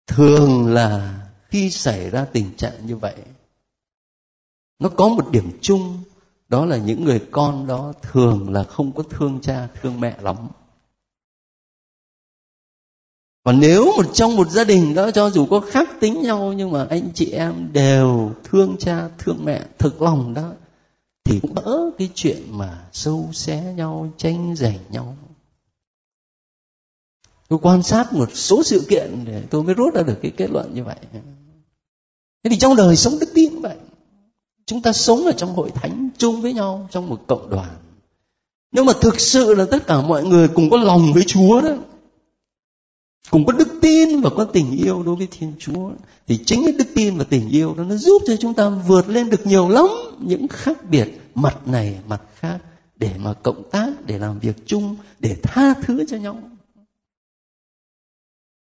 [0.09, 1.19] Thường là
[1.49, 3.15] khi xảy ra tình trạng như vậy,
[4.79, 5.97] nó có một điểm chung,
[6.47, 10.35] đó là những người con đó thường là không có thương cha, thương mẹ lắm.
[13.43, 16.71] Còn nếu một trong một gia đình đó cho dù có khác tính nhau, nhưng
[16.71, 20.51] mà anh chị em đều thương cha, thương mẹ thực lòng đó,
[21.23, 25.17] thì cũng đỡ cái chuyện mà sâu xé nhau tranh giành nhau
[27.49, 30.49] tôi quan sát một số sự kiện để tôi mới rút ra được cái kết
[30.51, 30.95] luận như vậy.
[32.43, 33.75] Thế thì trong đời sống đức tin vậy,
[34.65, 37.69] chúng ta sống ở trong hội thánh chung với nhau, trong một cộng đoàn.
[38.71, 41.75] Nếu mà thực sự là tất cả mọi người cùng có lòng với chúa đó,
[43.29, 45.91] cùng có đức tin và có tình yêu đối với thiên chúa,
[46.27, 49.09] thì chính cái đức tin và tình yêu đó nó giúp cho chúng ta vượt
[49.09, 49.85] lên được nhiều lắm
[50.19, 52.57] những khác biệt mặt này, mặt khác,
[52.95, 56.41] để mà cộng tác, để làm việc chung, để tha thứ cho nhau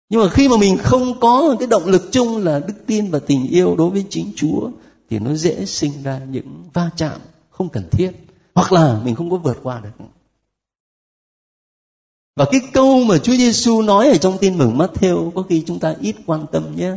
[0.09, 3.19] nhưng mà khi mà mình không có cái động lực chung là đức tin và
[3.19, 4.71] tình yêu đối với chính chúa
[5.11, 8.11] thì nó dễ sinh ra những va chạm không cần thiết
[8.55, 10.07] hoặc là mình không có vượt qua được
[12.37, 15.79] và cái câu mà Chúa Giêsu nói ở trong tin mừng Matthew có khi chúng
[15.79, 16.93] ta ít quan tâm nhé.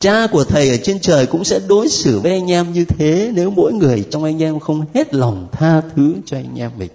[0.00, 3.30] Cha của thầy ở trên trời cũng sẽ đối xử với anh em như thế
[3.34, 6.90] nếu mỗi người trong anh em không hết lòng tha thứ cho anh em mình.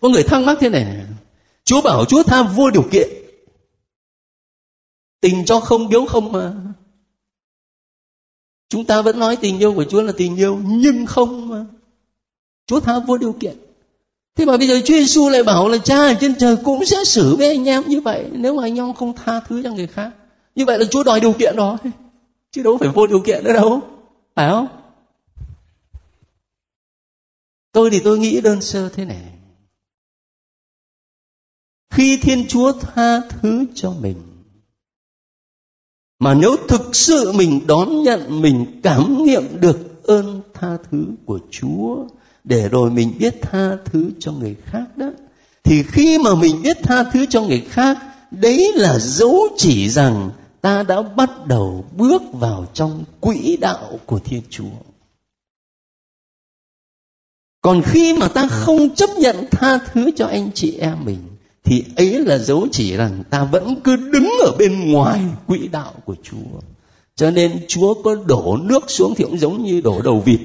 [0.00, 1.04] Có người thắc mắc thế này,
[1.66, 3.08] Chúa bảo Chúa tha vô điều kiện.
[5.20, 6.54] Tình cho không biếu không mà.
[8.68, 11.66] Chúng ta vẫn nói tình yêu của Chúa là tình yêu, nhưng không mà.
[12.66, 13.56] Chúa tha vô điều kiện.
[14.36, 17.04] Thế mà bây giờ Chúa Giêsu lại bảo là cha ở trên trời cũng sẽ
[17.04, 19.86] xử với anh em như vậy, nếu mà anh em không tha thứ cho người
[19.86, 20.10] khác.
[20.54, 21.78] Như vậy là Chúa đòi điều kiện đó.
[22.50, 23.80] Chứ đâu phải vô điều kiện nữa đâu.
[24.34, 24.66] Phải không?
[27.72, 29.35] Tôi thì tôi nghĩ đơn sơ thế này.
[31.90, 34.22] Khi Thiên Chúa tha thứ cho mình,
[36.18, 41.38] mà nếu thực sự mình đón nhận, mình cảm nghiệm được ơn tha thứ của
[41.50, 41.96] Chúa,
[42.44, 45.10] để rồi mình biết tha thứ cho người khác đó,
[45.64, 47.98] thì khi mà mình biết tha thứ cho người khác,
[48.30, 54.18] đấy là dấu chỉ rằng ta đã bắt đầu bước vào trong quỹ đạo của
[54.18, 54.76] thiên chúa.
[57.60, 61.35] Còn khi mà ta không chấp nhận tha thứ cho anh chị em mình
[61.66, 65.92] thì ấy là dấu chỉ rằng ta vẫn cứ đứng ở bên ngoài quỹ đạo
[66.04, 66.60] của chúa.
[67.14, 70.40] Cho nên chúa có đổ nước xuống thì cũng giống như đổ đầu vịt.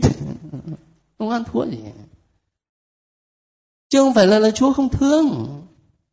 [1.18, 1.78] Không ăn thua gì.
[3.90, 5.48] Chứ không phải là là chúa không thương.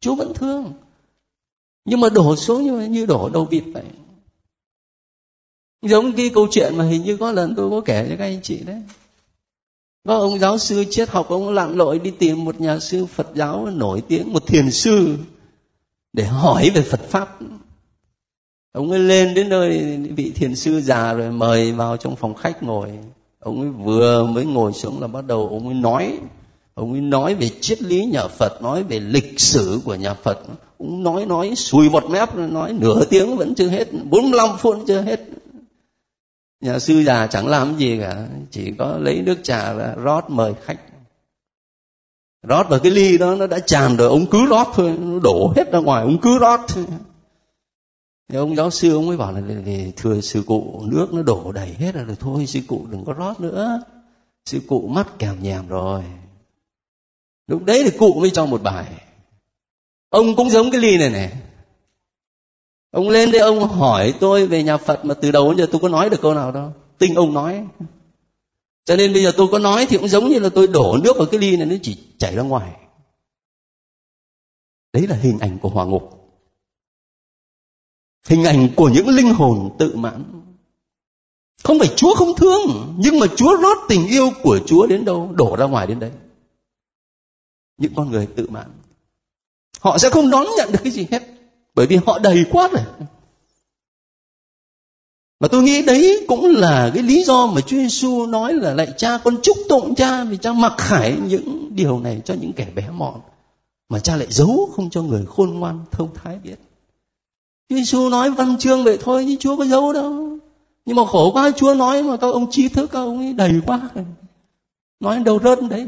[0.01, 0.73] Chúa vẫn thương.
[1.85, 3.85] Nhưng mà đổ xuống như, như đổ đầu vịt vậy.
[5.83, 8.42] Giống cái câu chuyện mà hình như có lần tôi có kể cho các anh
[8.42, 8.83] chị đấy
[10.06, 13.28] có ông giáo sư triết học, ông lặn lội đi tìm một nhà sư phật
[13.34, 15.16] giáo nổi tiếng, một thiền sư,
[16.12, 17.38] để hỏi về phật pháp.
[18.72, 22.62] Ông ấy lên đến nơi vị thiền sư già rồi mời vào trong phòng khách
[22.62, 22.88] ngồi.
[23.40, 26.18] Ông ấy vừa mới ngồi xuống là bắt đầu ông ấy nói.
[26.74, 30.38] Ông ấy nói về triết lý nhà phật, nói về lịch sử của nhà phật.
[30.78, 35.00] Ông nói nói sùi một mép, nói nửa tiếng vẫn chưa hết 45 phút chưa
[35.00, 35.20] hết
[36.61, 40.53] nhà sư già chẳng làm gì cả, chỉ có lấy nước trà và rót mời
[40.64, 40.81] khách.
[42.42, 45.53] Rót vào cái ly đó, nó đã tràn rồi, ông cứ rót thôi, nó đổ
[45.57, 46.85] hết ra ngoài, ông cứ rót thôi.
[48.29, 49.40] Thì ông giáo sư ông mới bảo là
[49.96, 53.40] thưa sư cụ, nước nó đổ đầy hết rồi thôi, sư cụ đừng có rót
[53.40, 53.83] nữa.
[54.46, 56.04] Sư cụ mắt kèm nhèm rồi.
[57.46, 58.87] Lúc đấy thì cụ mới cho một bài.
[60.11, 61.33] Ông cũng giống cái ly này này
[62.90, 65.80] ông lên đây ông hỏi tôi về nhà phật mà từ đầu đến giờ tôi
[65.80, 67.66] có nói được câu nào đâu tinh ông nói.
[68.84, 71.16] Cho nên bây giờ tôi có nói thì cũng giống như là tôi đổ nước
[71.16, 72.76] vào cái ly này nó chỉ chảy ra ngoài.
[74.92, 76.14] Đấy là hình ảnh của hỏa ngục.
[78.26, 80.42] Hình ảnh của những linh hồn tự mãn.
[81.64, 85.32] Không phải chúa không thương, nhưng mà chúa rót tình yêu của chúa đến đâu,
[85.34, 86.12] đổ ra ngoài đến đấy.
[87.76, 88.70] Những con người tự mãn.
[89.80, 91.37] Họ sẽ không đón nhận được cái gì hết
[91.79, 92.83] bởi vì họ đầy quá rồi
[95.40, 98.88] mà tôi nghĩ đấy cũng là cái lý do mà Chúa Giêsu nói là lại
[98.96, 102.66] cha con chúc tụng cha, vì cha mặc khải những điều này cho những kẻ
[102.74, 103.20] bé mọn,
[103.88, 106.56] mà cha lại giấu không cho người khôn ngoan, thông thái biết.
[107.68, 110.38] Chúa Giêsu nói văn chương vậy thôi chứ Chúa có giấu đâu.
[110.85, 113.52] Nhưng mà khổ quá, Chúa nói mà các ông trí thức các ông ấy đầy
[113.66, 113.90] quá.
[115.00, 115.87] Nói đâu rớt đấy.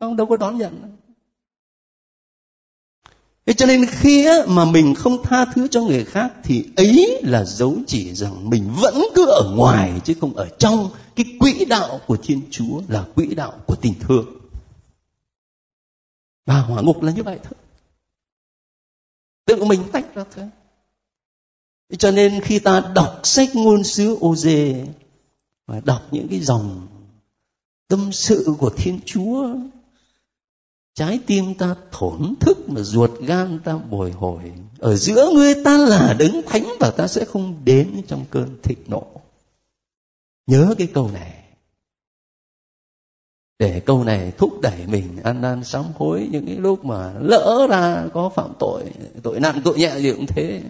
[0.00, 0.95] Các ông đâu có đón nhận.
[3.46, 7.44] Thế cho nên khi mà mình không tha thứ cho người khác thì ấy là
[7.44, 12.00] dấu chỉ rằng mình vẫn cứ ở ngoài chứ không ở trong cái quỹ đạo
[12.06, 14.26] của Thiên Chúa là quỹ đạo của tình thương.
[16.46, 17.54] Và hỏa ngục là như vậy thôi.
[19.44, 20.48] Tự mình tách ra thôi.
[21.98, 24.86] Cho nên khi ta đọc sách ngôn sứ ô dê
[25.66, 26.86] và đọc những cái dòng
[27.88, 29.56] tâm sự của Thiên Chúa
[30.96, 34.52] trái tim ta thổn thức mà ruột gan ta bồi hồi.
[34.78, 38.78] Ở giữa ngươi ta là đấng thánh và ta sẽ không đến trong cơn thịnh
[38.86, 39.06] nộ.
[40.46, 41.44] Nhớ cái câu này.
[43.58, 47.66] Để câu này thúc đẩy mình ăn năn sám hối những cái lúc mà lỡ
[47.70, 48.84] ra có phạm tội
[49.22, 50.62] tội nặng, tội nhẹ gì cũng thế.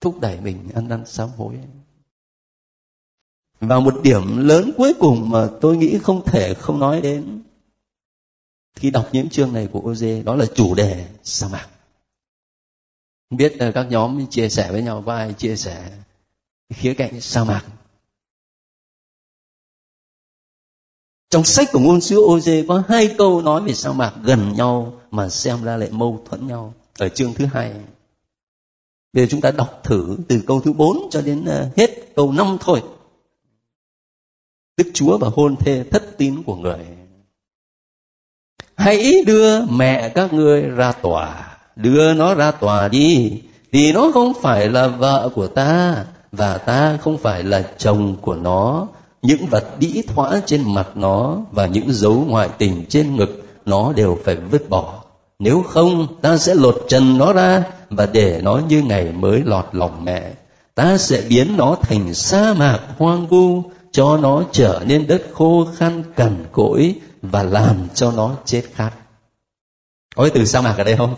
[0.00, 1.54] Thúc đẩy mình ăn năn sám hối.
[3.60, 7.42] Và một điểm lớn cuối cùng mà tôi nghĩ không thể không nói đến
[8.74, 11.68] khi đọc những chương này của Oze đó là chủ đề sa mạc.
[13.30, 15.90] Biết ờ, các nhóm chia sẻ với nhau, có ai chia sẻ
[16.70, 17.66] khía cạnh sa mạc?
[21.30, 25.00] Trong sách của ngôn sứ Oze có hai câu nói về sa mạc gần nhau
[25.10, 27.72] mà xem ra lại mâu thuẫn nhau ở chương thứ hai.
[29.12, 32.32] Bây giờ chúng ta đọc thử từ câu thứ bốn cho đến ờ, hết câu
[32.32, 32.82] năm thôi.
[34.76, 36.86] Đức Chúa và hôn thê thất tín của người
[38.80, 41.34] hãy đưa mẹ các ngươi ra tòa.
[41.76, 43.32] Đưa nó ra tòa đi
[43.72, 48.34] vì nó không phải là vợ của ta, và ta không phải là chồng của
[48.34, 48.86] nó.
[49.22, 53.92] Những vật đĩ thoã trên mặt nó và những dấu ngoại tình trên ngực nó
[53.92, 54.94] đều phải vứt bỏ.
[55.38, 59.66] Nếu không, ta sẽ lột trần nó ra và để nó như ngày mới lọt
[59.72, 60.30] lòng mẹ.
[60.74, 63.62] Ta sẽ biến nó thành sa mạc hoang vu
[63.92, 68.92] cho nó trở nên đất khô khan cằn cỗi và làm cho nó chết khát.
[70.16, 71.14] Có cái từ sa mạc ở đây không?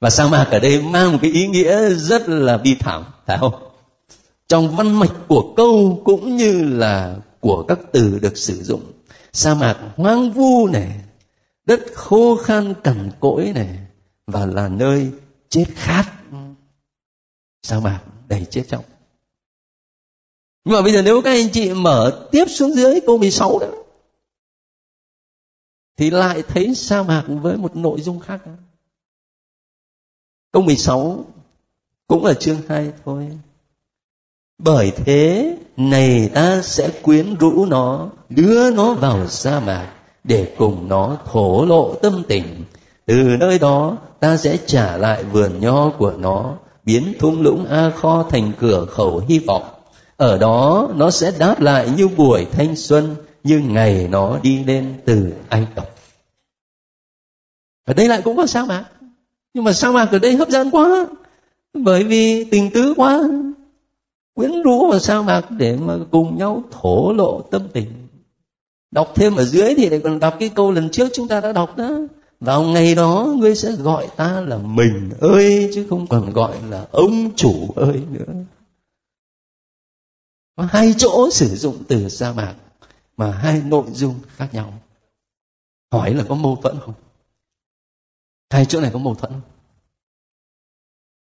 [0.00, 3.38] Và sa mạc ở đây mang một cái ý nghĩa rất là bi thảm, phải
[3.38, 3.54] không?
[4.48, 8.92] Trong văn mạch của câu cũng như là của các từ được sử dụng.
[9.32, 11.00] Sa mạc hoang vu này,
[11.64, 13.78] đất khô khan cằn cỗi này
[14.26, 15.10] và là nơi
[15.48, 16.04] chết khát.
[17.62, 18.84] Sa mạc đầy chết chóc
[20.64, 23.68] nhưng mà bây giờ nếu các anh chị mở tiếp xuống dưới câu 16 đó
[25.96, 28.40] thì lại thấy sa mạc với một nội dung khác.
[30.52, 31.24] Câu 16
[32.06, 33.28] cũng là chương 2 thôi.
[34.58, 39.92] Bởi thế này ta sẽ quyến rũ nó, đưa nó vào sa mạc
[40.24, 42.64] để cùng nó thổ lộ tâm tình.
[43.06, 47.90] Từ nơi đó ta sẽ trả lại vườn nho của nó, biến thung lũng A
[47.90, 49.81] Kho thành cửa khẩu hy vọng.
[50.16, 54.94] Ở đó nó sẽ đáp lại như buổi thanh xuân, như ngày nó đi lên
[55.04, 55.90] từ Ai Cập.
[57.84, 58.84] Ở đây lại cũng có sa mạc.
[59.54, 61.06] Nhưng mà sa mạc ở đây hấp dẫn quá.
[61.74, 63.22] Bởi vì tình tứ quá.
[64.34, 67.92] Quyến rũ vào sa mạc để mà cùng nhau thổ lộ tâm tình.
[68.90, 71.52] Đọc thêm ở dưới thì lại còn đọc cái câu lần trước chúng ta đã
[71.52, 71.90] đọc đó.
[72.40, 76.86] Vào ngày đó ngươi sẽ gọi ta là mình ơi chứ không còn gọi là
[76.90, 78.32] ông chủ ơi nữa
[80.56, 82.56] có hai chỗ sử dụng từ sa mạc,
[83.16, 84.80] mà hai nội dung khác nhau.
[85.92, 86.94] Hỏi là có mâu thuẫn không?
[88.50, 89.32] Hai chỗ này có mâu thuẫn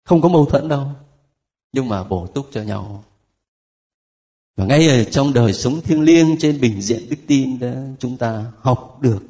[0.05, 0.21] không?
[0.21, 0.91] Có mâu thuẫn đâu,
[1.71, 3.03] nhưng mà bổ túc cho nhau.
[4.55, 8.17] Và ngay ở trong đời sống thiêng liêng trên bình diện đức tin đó, chúng
[8.17, 9.23] ta học được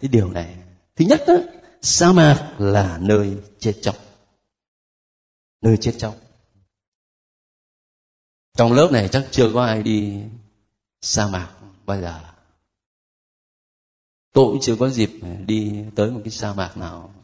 [0.00, 0.56] cái điều này.
[0.96, 1.34] Thứ nhất đó,
[1.82, 3.96] sa mạc là nơi chết chóc.
[5.60, 6.16] Nơi chết chóc
[8.58, 10.22] trong lớp này chắc chưa có ai đi
[11.00, 11.48] sa mạc
[11.86, 12.20] bao giờ.
[14.32, 15.10] Tôi cũng chưa có dịp
[15.46, 17.14] đi tới một cái sa mạc nào.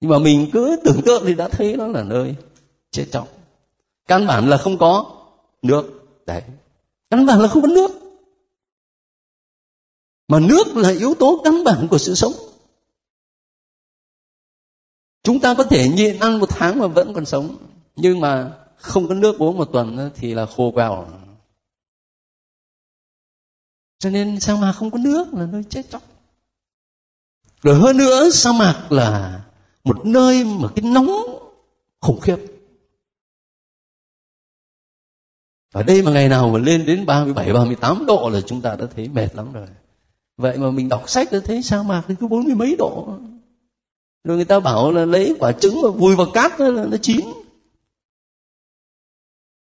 [0.00, 2.34] Nhưng mà mình cứ tưởng tượng thì đã thấy nó là nơi
[2.90, 3.28] chết chóc
[4.06, 5.16] căn bản là không có
[5.62, 6.06] nước.
[6.26, 6.42] Đấy.
[7.10, 7.90] Căn bản là không có nước.
[10.28, 12.32] Mà nước là yếu tố căn bản của sự sống.
[15.22, 17.56] Chúng ta có thể nhịn ăn một tháng mà vẫn còn sống.
[17.96, 21.06] Nhưng mà không có nước uống một tuần thì là khô quèo
[23.98, 26.02] cho nên sao mà không có nước là nơi chết chóc
[27.62, 29.40] rồi hơn nữa sa mạc là
[29.84, 31.10] một nơi mà cái nóng
[32.00, 32.36] khủng khiếp
[35.72, 38.86] ở đây mà ngày nào mà lên đến 37, 38 độ là chúng ta đã
[38.96, 39.66] thấy mệt lắm rồi.
[40.36, 43.08] Vậy mà mình đọc sách đã thấy sa mạc thì cứ bốn mươi mấy độ.
[44.24, 47.20] Rồi người ta bảo là lấy quả trứng mà vùi vào cát là nó chín.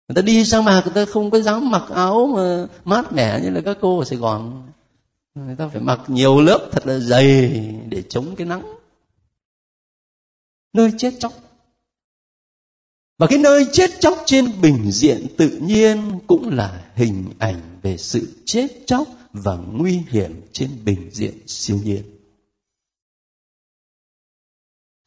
[0.09, 3.41] Người ta đi sa mạc, người ta không có dám mặc áo mà mát mẻ
[3.41, 4.73] như là các cô ở Sài Gòn.
[5.35, 7.51] Người ta phải mặc nhiều lớp thật là dày
[7.89, 8.63] để chống cái nắng.
[10.73, 11.33] Nơi chết chóc
[13.19, 17.97] và cái nơi chết chóc trên bình diện tự nhiên cũng là hình ảnh về
[17.97, 22.03] sự chết chóc và nguy hiểm trên bình diện siêu nhiên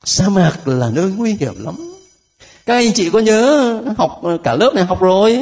[0.04, 1.76] sa mạc là nơi nguy hiểm lắm
[2.66, 5.40] các anh chị có nhớ học ờ, cả lớp này học rồi,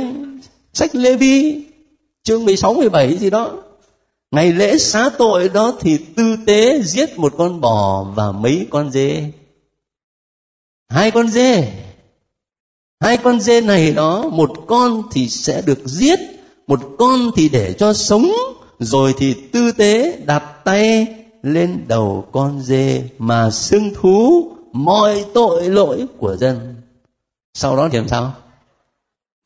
[0.73, 1.63] sách Lê Vi
[2.23, 3.51] chương 16 17 gì đó.
[4.31, 8.91] Ngày lễ xá tội đó thì tư tế giết một con bò và mấy con
[8.91, 9.31] dê.
[10.89, 11.73] Hai con dê.
[12.99, 16.19] Hai con dê này đó, một con thì sẽ được giết,
[16.67, 18.31] một con thì để cho sống,
[18.79, 21.07] rồi thì tư tế đặt tay
[21.43, 26.78] lên đầu con dê mà xưng thú mọi tội lỗi của dân
[27.53, 28.33] sau đó thì làm sao?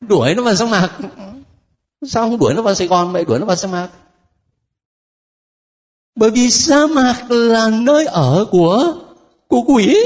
[0.00, 0.98] Đuổi nó vào sa mạc.
[2.08, 3.24] Sao không đuổi nó vào sài gòn vậy?
[3.24, 3.88] Đuổi nó vào sa mạc.
[6.14, 8.94] Bởi vì sa mạc là nơi ở của
[9.48, 9.96] của quỷ.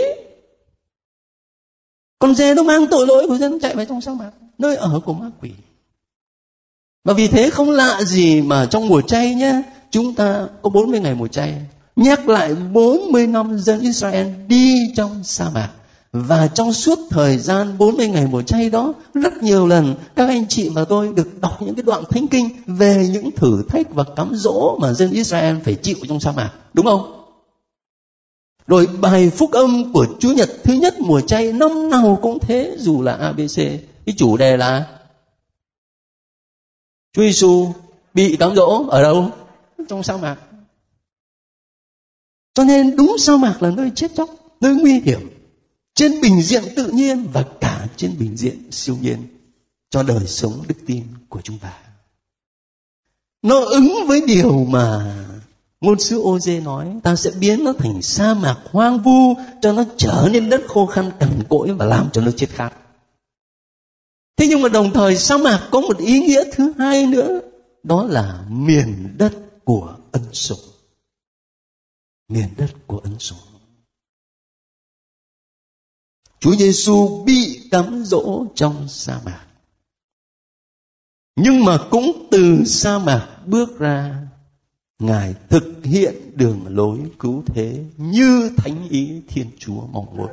[2.19, 4.31] Con dê nó mang tội lỗi của dân chạy vào trong sa mạc.
[4.59, 5.53] Nơi ở của ma quỷ.
[7.05, 11.01] Và vì thế không lạ gì mà trong mùa chay nhé chúng ta có 40
[11.01, 11.55] ngày mùa chay.
[11.97, 15.71] Nhắc lại 40 năm dân Israel đi trong sa mạc
[16.13, 20.49] và trong suốt thời gian 40 ngày mùa chay đó rất nhiều lần các anh
[20.49, 24.05] chị và tôi được đọc những cái đoạn thánh kinh về những thử thách và
[24.17, 27.19] cám dỗ mà dân Israel phải chịu trong sa mạc đúng không
[28.69, 32.77] rồi bài phúc âm của Chúa Nhật thứ nhất mùa chay năm nào cũng thế
[32.79, 33.57] dù là ABC.
[34.07, 34.87] Cái chủ đề là
[37.13, 37.73] Chúa Giêsu
[38.15, 39.31] bị cám dỗ ở đâu?
[39.89, 40.37] Trong sa mạc.
[42.55, 44.31] Cho nên đúng sa mạc là nơi chết chóc,
[44.61, 45.38] nơi nguy hiểm
[45.99, 49.27] trên bình diện tự nhiên và cả trên bình diện siêu nhiên,
[49.91, 51.79] cho đời sống đức tin của chúng ta.
[53.43, 55.15] Nó ứng với điều mà
[55.81, 59.73] Ngôn sứ ô dê nói ta sẽ biến nó thành sa mạc hoang vu, cho
[59.73, 62.73] nó trở nên đất khô khăn cằn cỗi và làm cho nó chết khát.
[64.37, 67.41] Thế nhưng mà đồng thời sa mạc có một ý nghĩa thứ hai nữa,
[67.83, 69.33] đó là miền đất
[69.65, 70.59] của ân sủng.
[72.29, 73.48] Miền đất của ân sủng.
[76.41, 79.45] Chúa Giêsu bị cám dỗ trong sa mạc.
[81.37, 84.29] Nhưng mà cũng từ sa mạc bước ra
[84.99, 90.31] Ngài thực hiện đường lối cứu thế như thánh ý Thiên Chúa mong muốn.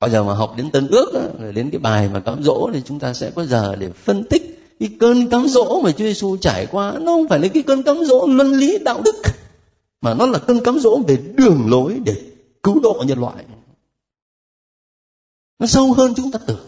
[0.00, 2.98] Bao giờ mà học đến tân ước, đến cái bài mà cám dỗ thì chúng
[2.98, 6.66] ta sẽ có giờ để phân tích cái cơn cám dỗ mà Chúa Giêsu trải
[6.66, 9.14] qua nó không phải là cái cơn cám dỗ luân lý đạo đức
[10.00, 12.22] mà nó là cơn cám dỗ về đường lối để
[12.62, 13.44] cứu độ nhân loại.
[15.58, 16.66] Nó sâu hơn chúng ta tưởng.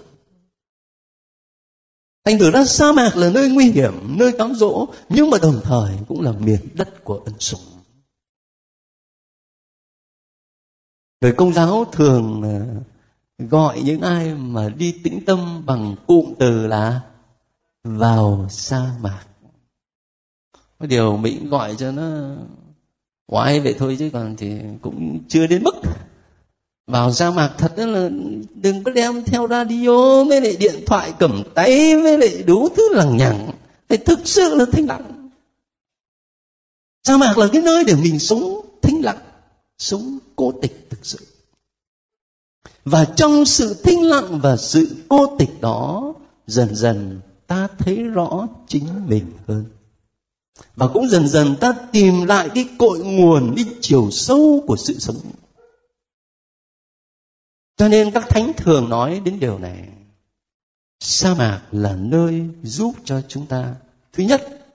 [2.24, 5.60] Thành thử ra sa mạc là nơi nguy hiểm, nơi cám dỗ, nhưng mà đồng
[5.64, 7.60] thời cũng là miền đất của ân sủng.
[11.20, 12.58] Người công giáo thường à,
[13.38, 17.00] gọi những ai mà đi tĩnh tâm bằng cụm từ là
[17.84, 19.26] vào sa mạc.
[20.78, 22.36] Có điều mình gọi cho nó
[23.26, 25.74] quái vậy thôi chứ còn thì cũng chưa đến mức
[26.86, 28.08] vào sa mạc thật là
[28.54, 32.94] đừng có đem theo radio với lại điện thoại cầm tay với lại đủ thứ
[32.94, 33.50] lằng nhằng.
[33.88, 35.30] Thì thực sự là thanh lặng.
[37.04, 39.18] Sa mạc là cái nơi để mình sống thanh lặng,
[39.78, 41.18] sống cô tịch thực sự.
[42.84, 46.14] Và trong sự thanh lặng và sự cô tịch đó,
[46.46, 49.64] dần dần ta thấy rõ chính mình hơn.
[50.76, 54.98] Và cũng dần dần ta tìm lại cái cội nguồn đi chiều sâu của sự
[54.98, 55.16] sống
[57.76, 59.88] cho nên các thánh thường nói đến điều này.
[61.00, 63.74] Sa mạc là nơi giúp cho chúng ta,
[64.12, 64.66] thứ nhất,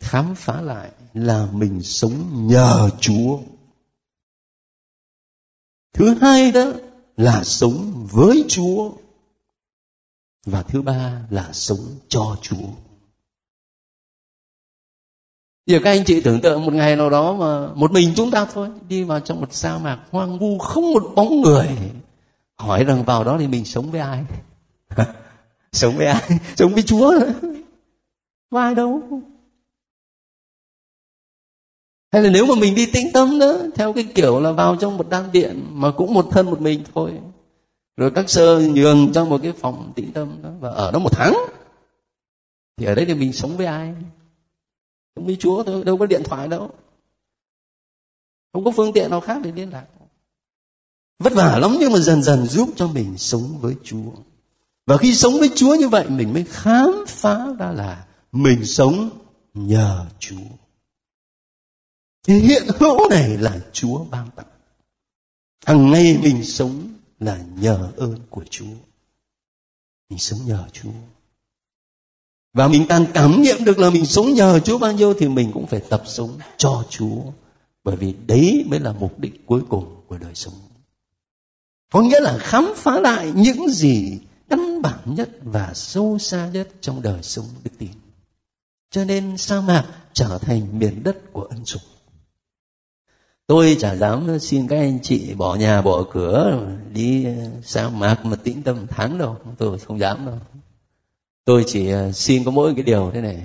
[0.00, 3.38] khám phá lại là mình sống nhờ chúa.
[5.92, 6.72] Thứ hai đó
[7.16, 8.92] là sống với chúa.
[10.46, 12.68] Và thứ ba là sống cho chúa
[15.66, 18.46] giờ các anh chị tưởng tượng một ngày nào đó mà một mình chúng ta
[18.54, 21.68] thôi, đi vào trong một sa mạc hoang vu, không một bóng người,
[22.58, 24.24] hỏi rằng vào đó thì mình sống với ai?
[25.72, 26.22] Sống với ai?
[26.56, 27.14] Sống với chúa.
[28.50, 29.02] Có ai đâu.
[32.12, 34.96] Hay là nếu mà mình đi tĩnh tâm nữa, theo cái kiểu là vào trong
[34.96, 37.12] một đan điện mà cũng một thân một mình thôi,
[37.96, 41.12] rồi các sơ nhường cho một cái phòng tĩnh tâm đó, và ở đó một
[41.12, 41.34] tháng,
[42.76, 43.94] thì ở đấy thì mình sống với ai?
[45.14, 46.70] Với chúa thôi, đâu có điện thoại đâu.
[48.52, 49.86] Không có phương tiện nào khác để liên lạc.
[51.18, 54.12] Vất vả lắm nhưng mà dần dần giúp cho mình sống với chúa.
[54.86, 59.10] Và khi sống với chúa như vậy, mình mới khám phá ra là mình sống
[59.54, 60.36] nhờ chúa.
[62.22, 64.46] Thì hiện hữu này là chúa ban tặng.
[65.66, 68.74] Hằng ngày mình sống là nhờ ơn của chúa.
[70.10, 70.90] Mình sống nhờ chúa
[72.52, 75.50] và mình càng cảm nghiệm được là mình sống nhờ Chúa bao nhiêu thì mình
[75.52, 77.20] cũng phải tập sống cho Chúa.
[77.84, 80.54] Bởi vì đấy mới là mục đích cuối cùng của đời sống.
[81.92, 84.18] Có nghĩa là khám phá lại những gì
[84.50, 87.90] căn bản nhất và sâu xa nhất trong đời sống đức tin.
[88.90, 91.82] Cho nên sa mạc trở thành miền đất của ân sủng.
[93.46, 97.26] Tôi chả dám xin các anh chị bỏ nhà bỏ cửa, đi
[97.64, 99.36] sa mạc mà tĩnh tâm tháng đâu.
[99.58, 100.38] Tôi không dám đâu
[101.44, 103.42] tôi chỉ ờ, xin có mỗi cái điều thế này.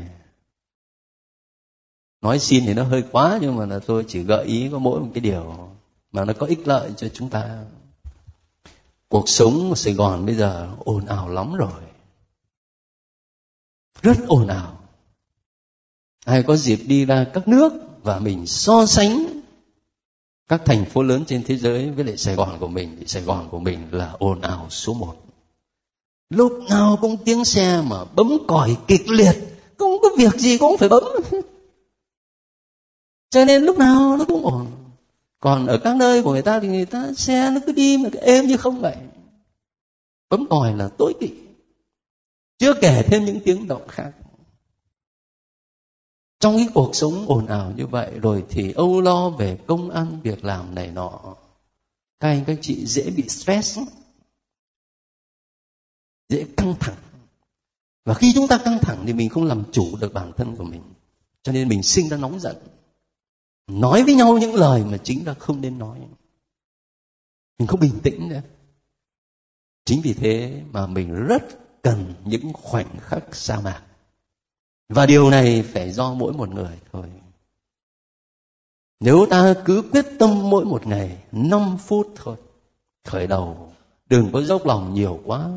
[2.21, 4.99] Nói xin thì nó hơi quá, nhưng mà là tôi chỉ gợi ý có mỗi
[4.99, 5.69] một cái điều
[6.11, 7.63] mà nó có ích lợi cho chúng ta.
[9.07, 11.81] Cuộc sống ở sài gòn bây giờ ồn ào lắm rồi.
[14.01, 14.79] Rất ồn ào.
[16.25, 17.73] Ai có dịp đi ra các nước
[18.03, 19.41] và mình so sánh
[20.47, 23.23] các thành phố lớn trên thế giới với lại sài gòn của mình thì sài
[23.23, 25.26] gòn của mình là ồn ào số một
[26.29, 29.35] lúc nào cũng tiếng xe mà bấm còi kịch liệt,
[29.77, 31.03] không có việc gì cũng phải bấm.
[33.29, 34.67] Cho nên lúc nào nó cũng ổn.
[35.39, 38.09] Còn ở các nơi của người ta thì người ta, xe nó cứ đi mà
[38.13, 38.95] cứ êm như không vậy.
[40.29, 41.29] Bấm còi là tối kỵ.
[42.57, 44.11] Chưa kể thêm những tiếng động khác.
[46.39, 50.19] Trong cái cuộc sống ồn ào như vậy rồi thì âu lo về công ăn
[50.23, 51.35] việc làm này nọ.
[52.19, 53.79] Các anh các chị dễ bị stress
[56.29, 56.95] dễ căng thẳng.
[58.05, 60.63] Và khi chúng ta căng thẳng thì mình không làm chủ được bản thân của
[60.63, 60.81] mình.
[61.43, 62.55] Cho nên mình sinh ra nóng giận.
[63.67, 65.99] Nói với nhau những lời mà chính là không nên nói.
[67.59, 68.41] Mình không bình tĩnh nữa.
[69.85, 71.43] Chính vì thế mà mình rất
[71.81, 73.83] cần những khoảnh khắc sa mạc.
[74.89, 77.05] Và điều này phải do mỗi một người thôi.
[78.99, 82.37] Nếu ta cứ quyết tâm mỗi một ngày 5 phút thôi,
[83.03, 83.73] khởi đầu,
[84.09, 85.49] đừng có dốc lòng nhiều quá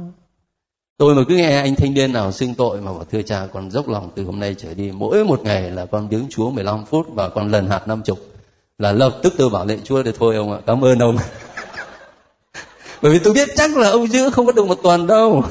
[1.01, 3.71] tôi mà cứ nghe anh thanh niên nào xưng tội mà bảo thưa cha, con
[3.71, 6.85] dốc lòng từ hôm nay trở đi, mỗi một ngày là con viếng chúa 15
[6.85, 8.19] phút và con lần hạt năm chục.
[8.79, 11.17] Là lập tức tôi bảo lệ chúa thì thôi ông ạ, cảm ơn ông.
[13.03, 15.45] Bởi vì tôi biết chắc là ông giữ không có được một tuần đâu.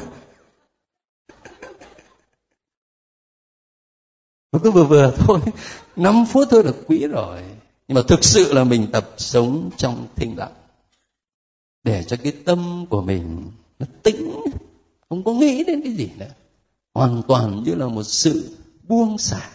[4.51, 5.39] Nó cứ vừa vừa thôi
[5.95, 7.39] 5 phút thôi là quý rồi.
[7.87, 10.53] Nhưng mà thực sự là mình tập sống trong thinh lặng,
[11.83, 14.48] để cho cái tâm của mình nó tĩnh
[15.09, 16.31] không có nghĩ đến cái gì nữa.
[16.93, 18.57] Hoàn toàn như là một sự
[18.87, 19.51] buông xả.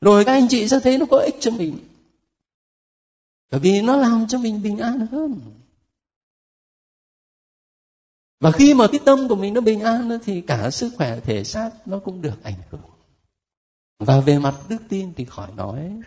[0.00, 1.78] Rồi các anh chị sẽ thấy nó có ích cho mình.
[3.50, 5.40] Bởi vì nó làm cho mình bình an hơn.
[8.40, 11.44] Và khi mà cái tâm của mình nó bình an thì cả sức khỏe thể
[11.44, 12.80] xác nó cũng được ảnh hưởng.
[13.98, 16.00] Và về mặt đức tin thì khỏi nói,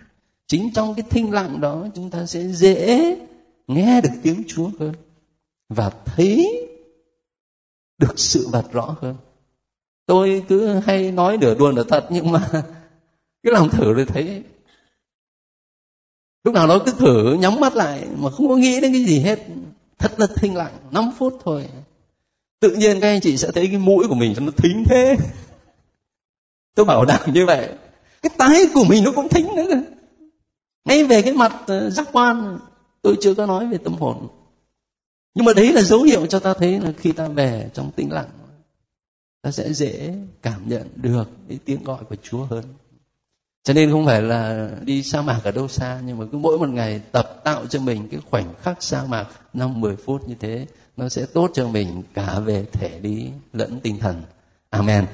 [0.47, 3.17] chính trong cái thinh lặng đó chúng ta sẽ dễ
[3.67, 4.93] nghe được tiếng chúa hơn
[5.69, 6.66] và thấy
[7.97, 9.15] được sự vật rõ hơn.
[10.05, 12.49] Tôi cứ hay nói nửa đùa nửa thật, nhưng mà
[13.43, 14.43] cứ làm thử rồi thấy
[16.43, 19.19] lúc nào nó cứ thử nhắm mắt lại mà không có nghĩ đến cái gì
[19.19, 19.39] hết.
[19.97, 21.67] Thật là thinh lặng 5 phút thôi.
[22.59, 25.17] Tự nhiên các anh chị sẽ thấy cái mũi của mình nó thính thế.
[26.75, 27.69] Tôi bảo đảm như vậy,
[28.21, 29.63] cái tai của mình nó cũng thính nữa
[30.87, 32.59] ngay về cái mặt ờ, giác quan,
[33.01, 34.27] tôi chưa có nói về tâm hồn
[35.38, 38.11] nhưng mà đấy là dấu hiệu cho ta thấy là khi ta về trong tĩnh
[38.11, 38.29] lặng,
[39.41, 42.63] ta sẽ dễ cảm nhận được cái tiếng gọi của chúa hơn.
[43.63, 46.59] Cho nên không phải là đi sa mạc ở đâu xa, nhưng mà cứ mỗi
[46.59, 50.35] một ngày tập tạo cho mình cái khoảnh khắc sa mạc năm, mười phút như
[50.39, 50.65] thế,
[50.97, 54.21] nó sẽ tốt cho mình cả về thể lý lẫn tinh thần.
[54.69, 55.05] Amen.